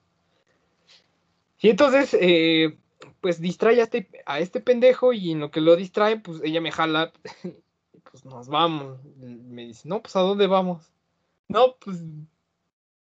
[1.59, 2.77] Y entonces, eh,
[3.21, 6.61] pues distrae a este, a este pendejo y en lo que lo distrae, pues ella
[6.61, 7.11] me jala,
[7.93, 8.99] y pues nos vamos.
[9.17, 10.91] Me dice, no, pues ¿a dónde vamos?
[11.47, 12.03] No, pues,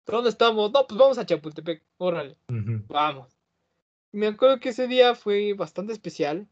[0.05, 0.71] ¿dónde estamos?
[0.71, 2.37] No, pues vamos a Chapultepec, órale,
[2.87, 3.35] vamos.
[4.11, 6.47] Me acuerdo que ese día fue bastante especial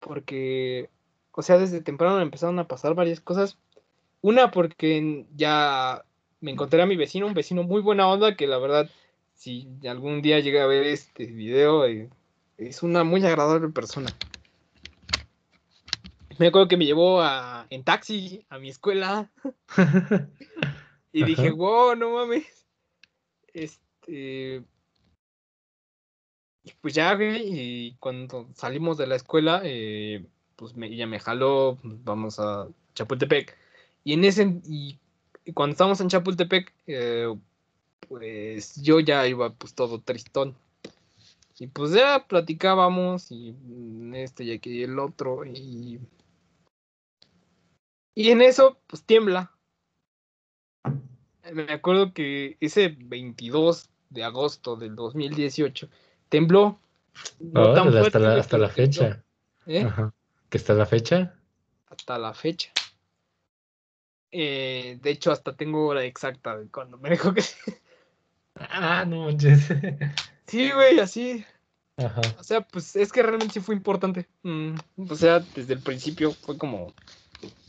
[0.00, 0.90] porque,
[1.32, 3.58] o sea, desde temprano empezaron a pasar varias cosas.
[4.20, 6.04] Una, porque ya
[6.40, 8.90] me encontré a mi vecino, un vecino muy buena onda, que la verdad,
[9.34, 12.10] si algún día llega a ver este video, eh,
[12.58, 14.10] es una muy agradable persona.
[16.38, 19.30] Me acuerdo que me llevó a, en taxi a mi escuela
[21.12, 22.66] y dije, wow, no mames.
[23.54, 24.62] Este.
[26.64, 31.18] Y pues ya, güey, y cuando salimos de la escuela, eh, pues me, ella me
[31.18, 33.56] jaló, pues, vamos a Chapultepec.
[34.04, 34.98] Y en ese, y,
[35.44, 37.34] y cuando estábamos en Chapultepec, eh,
[38.08, 40.56] pues yo ya iba pues todo tristón.
[41.58, 46.00] Y pues ya platicábamos y mm, este y aquí y el otro y...
[48.14, 49.52] Y en eso pues tiembla.
[51.52, 55.88] Me acuerdo que ese 22 de agosto del 2018
[56.28, 56.78] tembló.
[57.40, 59.24] No tan Órale, hasta la, hasta la fecha.
[59.66, 59.82] ¿eh?
[59.82, 60.12] Ajá.
[60.50, 61.38] ¿Que está la fecha?
[61.90, 62.70] hasta la fecha.
[64.30, 67.42] Eh, de hecho, hasta tengo hora exacta de cuando me dijo que.
[68.60, 69.68] Ah, no manches.
[70.48, 71.44] Sí, güey, así.
[71.96, 72.20] Ajá.
[72.38, 74.26] O sea, pues es que realmente sí fue importante.
[74.42, 74.74] Mm,
[75.08, 76.92] o sea, desde el principio fue como.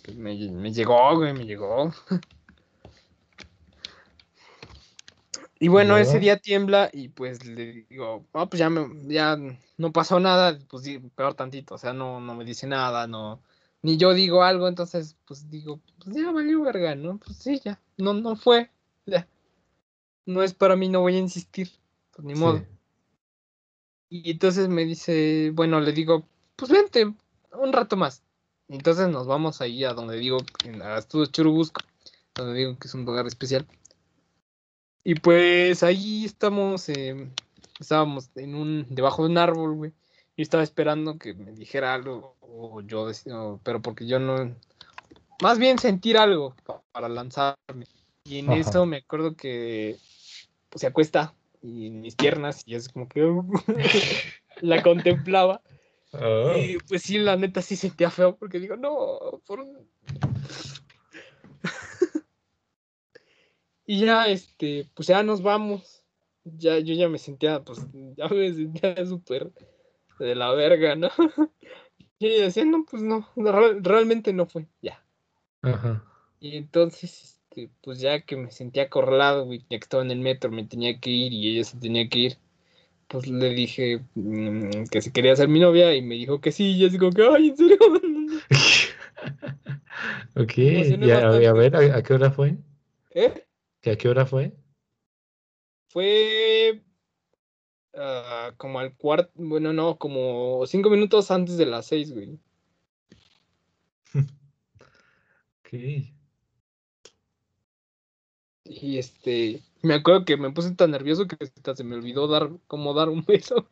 [0.03, 1.93] pues, me, me llegó, güey, me llegó.
[5.61, 9.38] Y bueno, ese día tiembla y pues le digo, ah, pues ya, me, ya
[9.77, 13.41] no pasó nada, pues peor tantito, o sea, no, no me dice nada, no,
[13.82, 17.17] ni yo digo algo, entonces pues digo, pues ya valió verga, ¿no?
[17.17, 18.71] Pues sí, ya, no, no fue,
[19.05, 19.27] ya.
[20.25, 21.69] No es para mí, no voy a insistir,
[22.20, 22.57] pues ni modo.
[22.57, 22.65] Sí.
[24.09, 28.24] Y entonces me dice, bueno, le digo, pues vente un rato más.
[28.67, 31.82] Entonces nos vamos ahí a donde digo, en- a Estudios Churubusco,
[32.36, 33.65] donde digo que es un lugar especial.
[35.03, 37.32] Y pues ahí estamos, eh,
[37.80, 39.91] estábamos en un, debajo de un árbol, güey.
[40.36, 44.55] Yo estaba esperando que me dijera algo, o yo, decía, pero porque yo no,
[45.41, 47.86] más bien sentir algo pa- para lanzarme.
[48.26, 48.59] Y en Ajá.
[48.59, 49.97] eso me acuerdo que
[50.70, 53.22] pues, se acuesta y en mis piernas y es como que
[54.62, 55.62] la contemplaba.
[56.14, 56.53] Oh.
[56.57, 59.88] Y pues sí, la neta sí sentía feo porque digo, no, por un...
[63.86, 66.03] y ya, este, pues ya nos vamos.
[66.43, 67.80] Ya, yo ya me sentía, pues,
[68.16, 69.51] ya me sentía súper
[70.20, 71.10] de la verga, ¿no?
[72.18, 75.03] Y ella decía, no, pues no, no, real- realmente no fue, ya.
[75.62, 76.03] Ajá.
[76.39, 77.39] Y entonces,
[77.82, 81.00] pues ya que me sentía acorralado, güey, ya que estaba en el metro, me tenía
[81.00, 82.38] que ir y ella se tenía que ir,
[83.08, 86.72] pues le dije mm, que si quería ser mi novia y me dijo que sí,
[86.78, 87.78] y así como que, ay, en serio.
[90.36, 92.58] ok, emocioné y a, ver, ¿a, a qué hora fue?
[93.12, 93.45] ¿Eh?
[93.84, 94.54] ¿Y a qué hora fue?
[95.89, 96.84] Fue
[97.95, 102.39] ah, como al cuarto, bueno, no, como cinco minutos antes de las seis, güey.
[105.72, 106.18] Ok.
[108.70, 112.51] Y este, me acuerdo que me puse tan nervioso que hasta se me olvidó dar,
[112.67, 113.67] como dar un beso.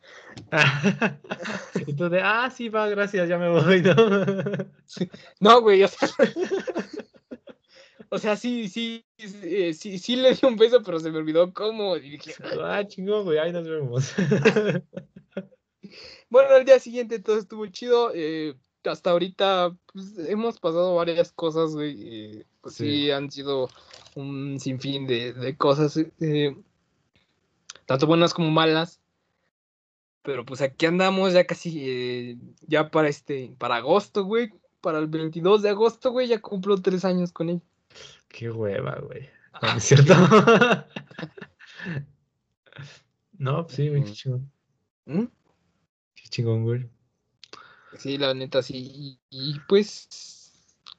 [2.10, 3.94] de, ah, sí, va, gracias, ya me voy, ¿no?
[5.38, 6.08] No, güey, o sea,
[8.10, 11.18] o sea, sí, sí, sí, eh, sí, sí le di un beso, pero se me
[11.18, 11.96] olvidó cómo.
[11.96, 14.12] Y dije, ah, chingón, güey, ahí nos vemos.
[16.30, 18.12] Bueno, al día siguiente todo estuvo chido.
[18.14, 21.96] eh, hasta ahorita pues, hemos pasado varias cosas, güey.
[22.00, 22.84] eh, pues sí.
[22.84, 23.10] Sí.
[23.10, 23.68] han sido
[24.18, 26.56] un sinfín de, de cosas, eh,
[27.86, 29.00] tanto buenas como malas.
[30.22, 34.52] Pero pues aquí andamos ya casi, eh, ya para este, para agosto, güey.
[34.80, 37.62] Para el 22 de agosto, güey, ya cumplo tres años con él.
[38.28, 39.22] Qué hueva, güey.
[39.22, 40.14] No, Ah, no es cierto.
[43.38, 44.52] no, pues sí, güey, qué chingón.
[45.06, 45.24] ¿Mm?
[46.14, 46.88] Qué chingón, güey.
[47.96, 48.76] Sí, la neta, sí.
[48.76, 50.52] Y, y, pues,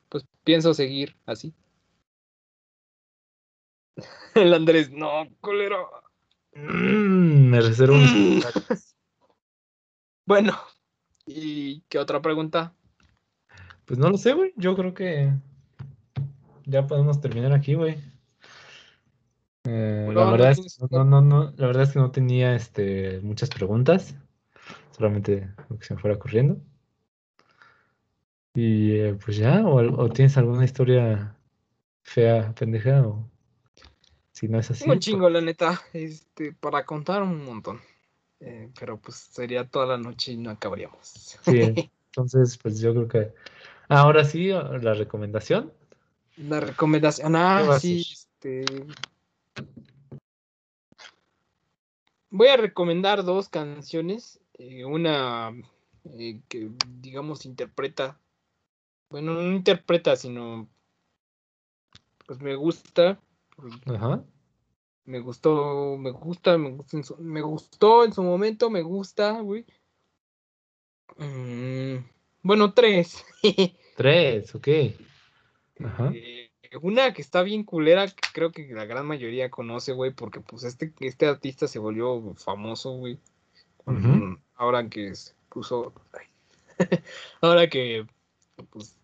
[0.10, 1.54] pues pienso seguir así.
[4.36, 5.90] El Andrés, no, culero.
[6.54, 8.42] Mm, me reservo mis Mm.
[10.26, 10.58] Bueno,
[11.26, 12.74] ¿y qué otra pregunta?
[13.86, 14.54] Pues no lo sé, güey.
[14.56, 15.34] Yo creo que
[16.66, 17.98] ya podemos terminar aquí, güey.
[19.64, 22.12] Eh, Bueno, la no verdad es que no, no, no, la verdad es que no
[22.12, 24.16] tenía este, muchas preguntas.
[24.92, 26.62] Solamente lo que se me fuera ocurriendo.
[28.54, 31.36] Y eh, pues ya, o, o tienes alguna historia
[32.04, 33.29] fea, pendeja, o
[34.40, 34.90] si no es así.
[34.90, 37.82] un chingo, la neta, este, para contar un montón.
[38.40, 41.00] Eh, pero pues sería toda la noche y no acabaríamos.
[41.02, 41.42] Sí,
[42.06, 43.34] entonces, pues yo creo que.
[43.90, 45.74] Ah, ahora sí, la recomendación.
[46.38, 48.64] La recomendación, ¿Qué va ah, sí, este.
[52.30, 54.40] Voy a recomendar dos canciones.
[54.54, 55.52] eh, una
[56.18, 56.70] eh, que,
[57.02, 58.18] digamos, interpreta.
[59.10, 60.70] Bueno, no interpreta, sino.
[62.26, 63.20] Pues me gusta.
[63.86, 64.24] Ajá.
[65.06, 69.40] Me gustó, me gusta, me gusta en su, me gustó en su momento, me gusta,
[69.42, 69.66] güey.
[71.18, 71.98] Mm,
[72.44, 73.26] bueno, tres.
[73.98, 74.68] Tres, ok.
[75.84, 76.12] Ajá.
[76.14, 76.52] Eh,
[76.82, 80.64] una que está bien culera, que creo que la gran mayoría conoce, güey, porque pues
[80.64, 83.20] este, este artista se volvió famoso, güey.
[84.56, 85.94] Ahora que se puso.
[87.42, 88.06] ahora que
[88.70, 88.96] pues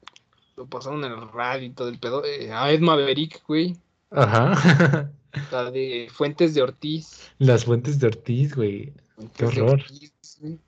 [0.56, 2.24] lo pasaron en el radio y todo el pedo.
[2.24, 3.76] Eh, a Ed Maverick, güey.
[4.16, 5.12] Ajá.
[5.52, 7.30] La de Fuentes de Ortiz.
[7.40, 8.94] Las fuentes de Ortiz, güey.
[9.16, 9.82] Fuentes de horror.
[9.82, 10.60] Ortiz, güey.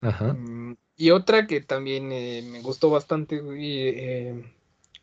[0.00, 0.32] Ajá.
[0.32, 4.44] Mm, Y otra que también eh, me gustó bastante, güey, eh,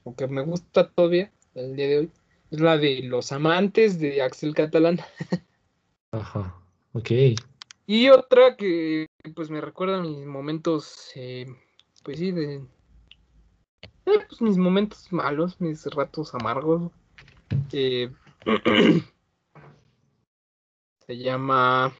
[0.04, 2.12] o que me gusta todavía el día de hoy,
[2.52, 5.00] es la de Los Amantes de Axel Catalán.
[6.12, 6.56] Ajá.
[6.94, 7.12] Ok.
[7.88, 11.46] Y otra que pues me recuerda a mis momentos, eh,
[12.04, 12.56] pues sí, de...
[14.06, 16.92] eh, pues mis momentos malos, mis ratos amargos.
[17.72, 18.12] Eh,
[21.06, 21.94] se llama...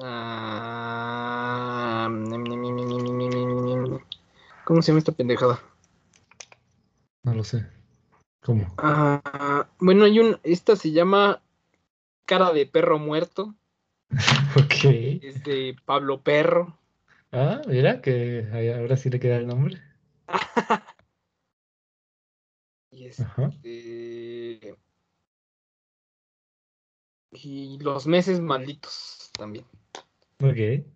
[0.00, 2.08] ah,
[4.64, 5.60] ¿Cómo se llama esta pendejada?
[7.22, 7.66] No lo sé.
[8.40, 8.74] ¿Cómo?
[8.78, 10.38] Ah, bueno, hay un...
[10.42, 11.42] Esta se llama
[12.24, 13.54] Cara de Perro Muerto.
[14.56, 14.84] Ok.
[15.22, 16.78] Es de Pablo Perro.
[17.32, 18.46] Ah, mira, que
[18.78, 19.80] ahora sí le queda el nombre.
[22.96, 23.50] Y Ajá.
[23.62, 24.74] este.
[27.32, 29.66] Y los meses malditos también.
[30.42, 30.86] Ok.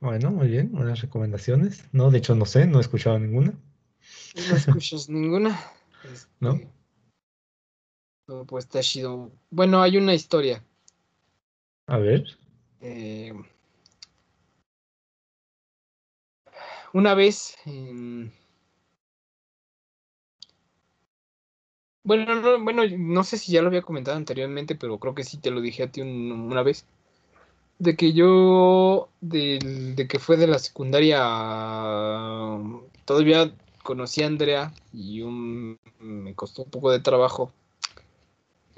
[0.00, 0.72] Bueno, muy bien.
[0.72, 1.84] Buenas recomendaciones.
[1.92, 3.52] No, de hecho no sé, no he escuchado ninguna.
[4.48, 5.60] No escuchas ninguna.
[6.40, 6.54] ¿No?
[6.64, 6.70] Este,
[8.28, 9.30] No, pues está chido.
[9.50, 10.64] Bueno, hay una historia.
[11.86, 12.24] A ver.
[12.80, 13.34] Eh,
[16.94, 17.56] una vez.
[17.66, 18.32] en-
[22.04, 25.38] Bueno, no, bueno, no sé si ya lo había comentado anteriormente, pero creo que sí
[25.38, 26.84] te lo dije a ti un- una vez.
[27.78, 31.18] De que yo, de, que fue de la secundaria,
[33.04, 33.52] todavía
[33.82, 37.52] conocí a Andrea y un- me costó un poco de trabajo.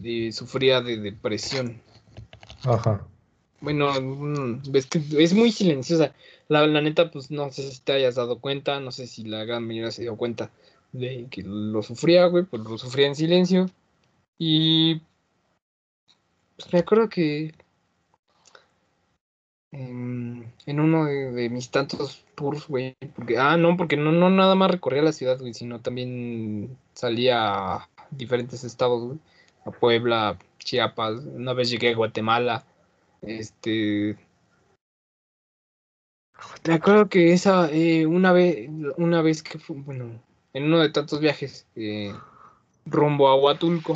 [0.02, 1.80] Y sufría de depresión.
[2.64, 3.04] Ajá.
[3.60, 6.14] Bueno, mm, ves que es muy silenciosa.
[6.48, 9.44] La, la neta, pues no sé si te hayas dado cuenta, no sé si la
[9.44, 10.50] gran mayoría se dio cuenta
[10.98, 13.66] de que lo sufría, güey, pues lo sufría en silencio.
[14.38, 15.00] Y
[16.56, 17.54] pues me acuerdo que
[19.72, 24.54] en, uno de, de mis tantos tours, güey, porque, ah, no, porque no, no nada
[24.54, 29.18] más recorría la ciudad, güey, sino también salía a diferentes estados, güey,
[29.64, 32.64] a Puebla, Chiapas, una vez llegué a Guatemala,
[33.22, 34.16] este...
[36.66, 38.68] Me acuerdo que esa, eh, una vez,
[38.98, 40.20] una vez que fue, bueno,
[40.56, 42.14] en uno de tantos viajes, eh,
[42.86, 43.92] rumbo a Huatulco,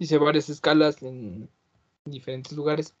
[0.00, 1.48] hice varias escalas en
[2.04, 2.92] diferentes lugares.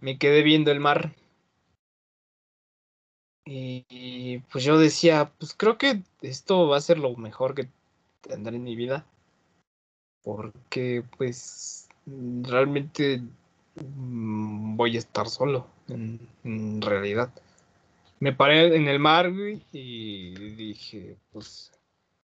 [0.00, 1.12] Me quedé viendo el mar.
[3.44, 7.68] Y, pues yo decía, pues creo que esto va a ser lo mejor que
[8.20, 9.04] tendré en mi vida.
[10.22, 13.22] Porque pues realmente
[13.74, 17.32] mm, voy a estar solo, en realidad.
[18.18, 21.70] Me paré en el mar, güey, y dije, pues,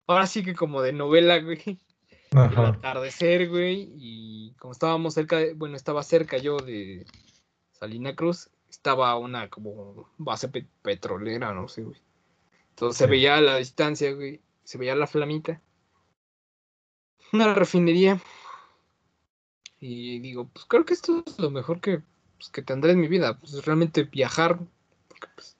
[0.06, 1.78] ahora sí que como de novela, güey.
[2.32, 2.68] El Ajá.
[2.68, 7.06] atardecer, güey, y como estábamos cerca, de, bueno, estaba cerca yo de
[7.72, 12.00] Salina Cruz, estaba una como base pe- petrolera, no sé, güey.
[12.70, 15.62] Entonces se veía a la distancia, güey, se veía la flamita.
[17.32, 18.20] Una refinería.
[19.80, 22.02] Y digo, pues creo que esto es lo mejor que,
[22.36, 24.58] pues, que tendré en mi vida, pues realmente viajar,
[25.08, 25.56] porque pues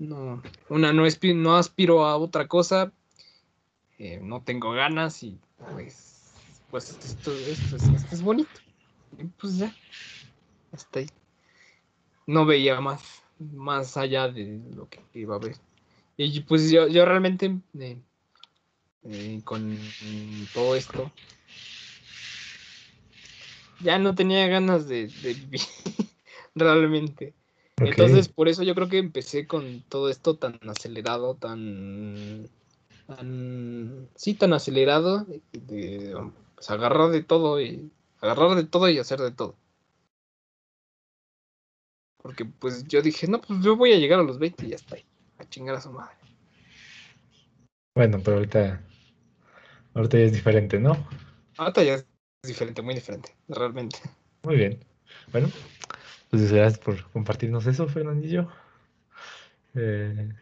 [0.00, 2.92] no, una no, no aspiro a otra cosa,
[3.98, 5.38] eh, no tengo ganas y
[5.74, 6.34] pues,
[6.70, 8.60] pues esto, esto, es, esto es bonito.
[9.18, 9.74] Y pues ya,
[10.72, 11.06] hasta ahí.
[12.26, 15.56] No veía más, más allá de lo que iba a ver.
[16.16, 17.98] Y pues yo, yo realmente eh,
[19.04, 19.76] eh, con
[20.54, 21.10] todo esto
[23.82, 25.60] ya no tenía ganas de, de vivir
[26.54, 27.34] realmente.
[27.80, 32.48] Entonces, por eso yo creo que empecé con todo esto tan acelerado, tan.
[33.06, 36.14] tan sí, tan acelerado, de,
[36.54, 37.90] pues, agarrar de todo y.
[38.20, 39.56] agarrar de todo y hacer de todo.
[42.22, 44.76] Porque, pues yo dije, no, pues yo voy a llegar a los 20 y ya
[44.76, 45.04] está ahí.
[45.38, 46.14] A chingar a su madre.
[47.94, 48.82] Bueno, pero ahorita,
[49.94, 51.08] ahorita ya es diferente, ¿no?
[51.56, 52.06] Ahorita ya es
[52.42, 53.98] diferente, muy diferente, realmente.
[54.42, 54.84] Muy bien.
[55.32, 55.50] Bueno,
[56.30, 58.48] pues gracias por compartirnos eso, Fernandillo.
[59.74, 60.32] Eh,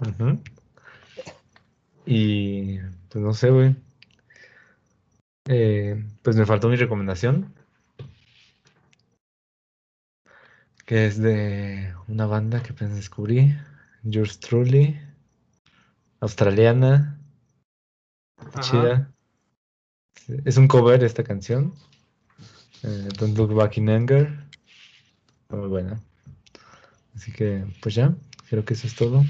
[0.00, 0.40] ujú.
[2.06, 2.78] Y
[3.10, 3.76] pues no sé, güey.
[5.46, 7.54] Eh, pues me faltó mi recomendación.
[10.86, 13.54] Que es de una banda que apenas descubrí.
[14.02, 14.98] Yours Truly.
[16.20, 17.20] Australiana.
[18.38, 18.60] Ajá.
[18.60, 19.12] Chida.
[20.44, 21.74] Es un cover esta canción.
[22.82, 24.47] Eh, Don't Look Back in Anger.
[25.50, 25.98] Muy buena.
[27.14, 28.14] Así que, pues ya,
[28.50, 29.24] creo que eso es todo.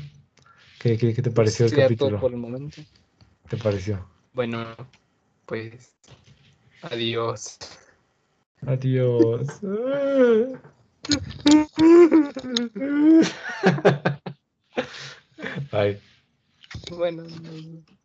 [0.80, 2.20] ¿Qué, qué, qué te pareció el Sería todo capítulo?
[2.20, 2.82] por el momento.
[3.48, 4.04] ¿Te pareció?
[4.32, 4.74] Bueno,
[5.46, 5.94] pues.
[6.82, 7.58] Adiós.
[8.66, 9.46] Adiós.
[15.70, 16.00] Bye.
[16.90, 17.22] Bueno.
[17.22, 17.97] no-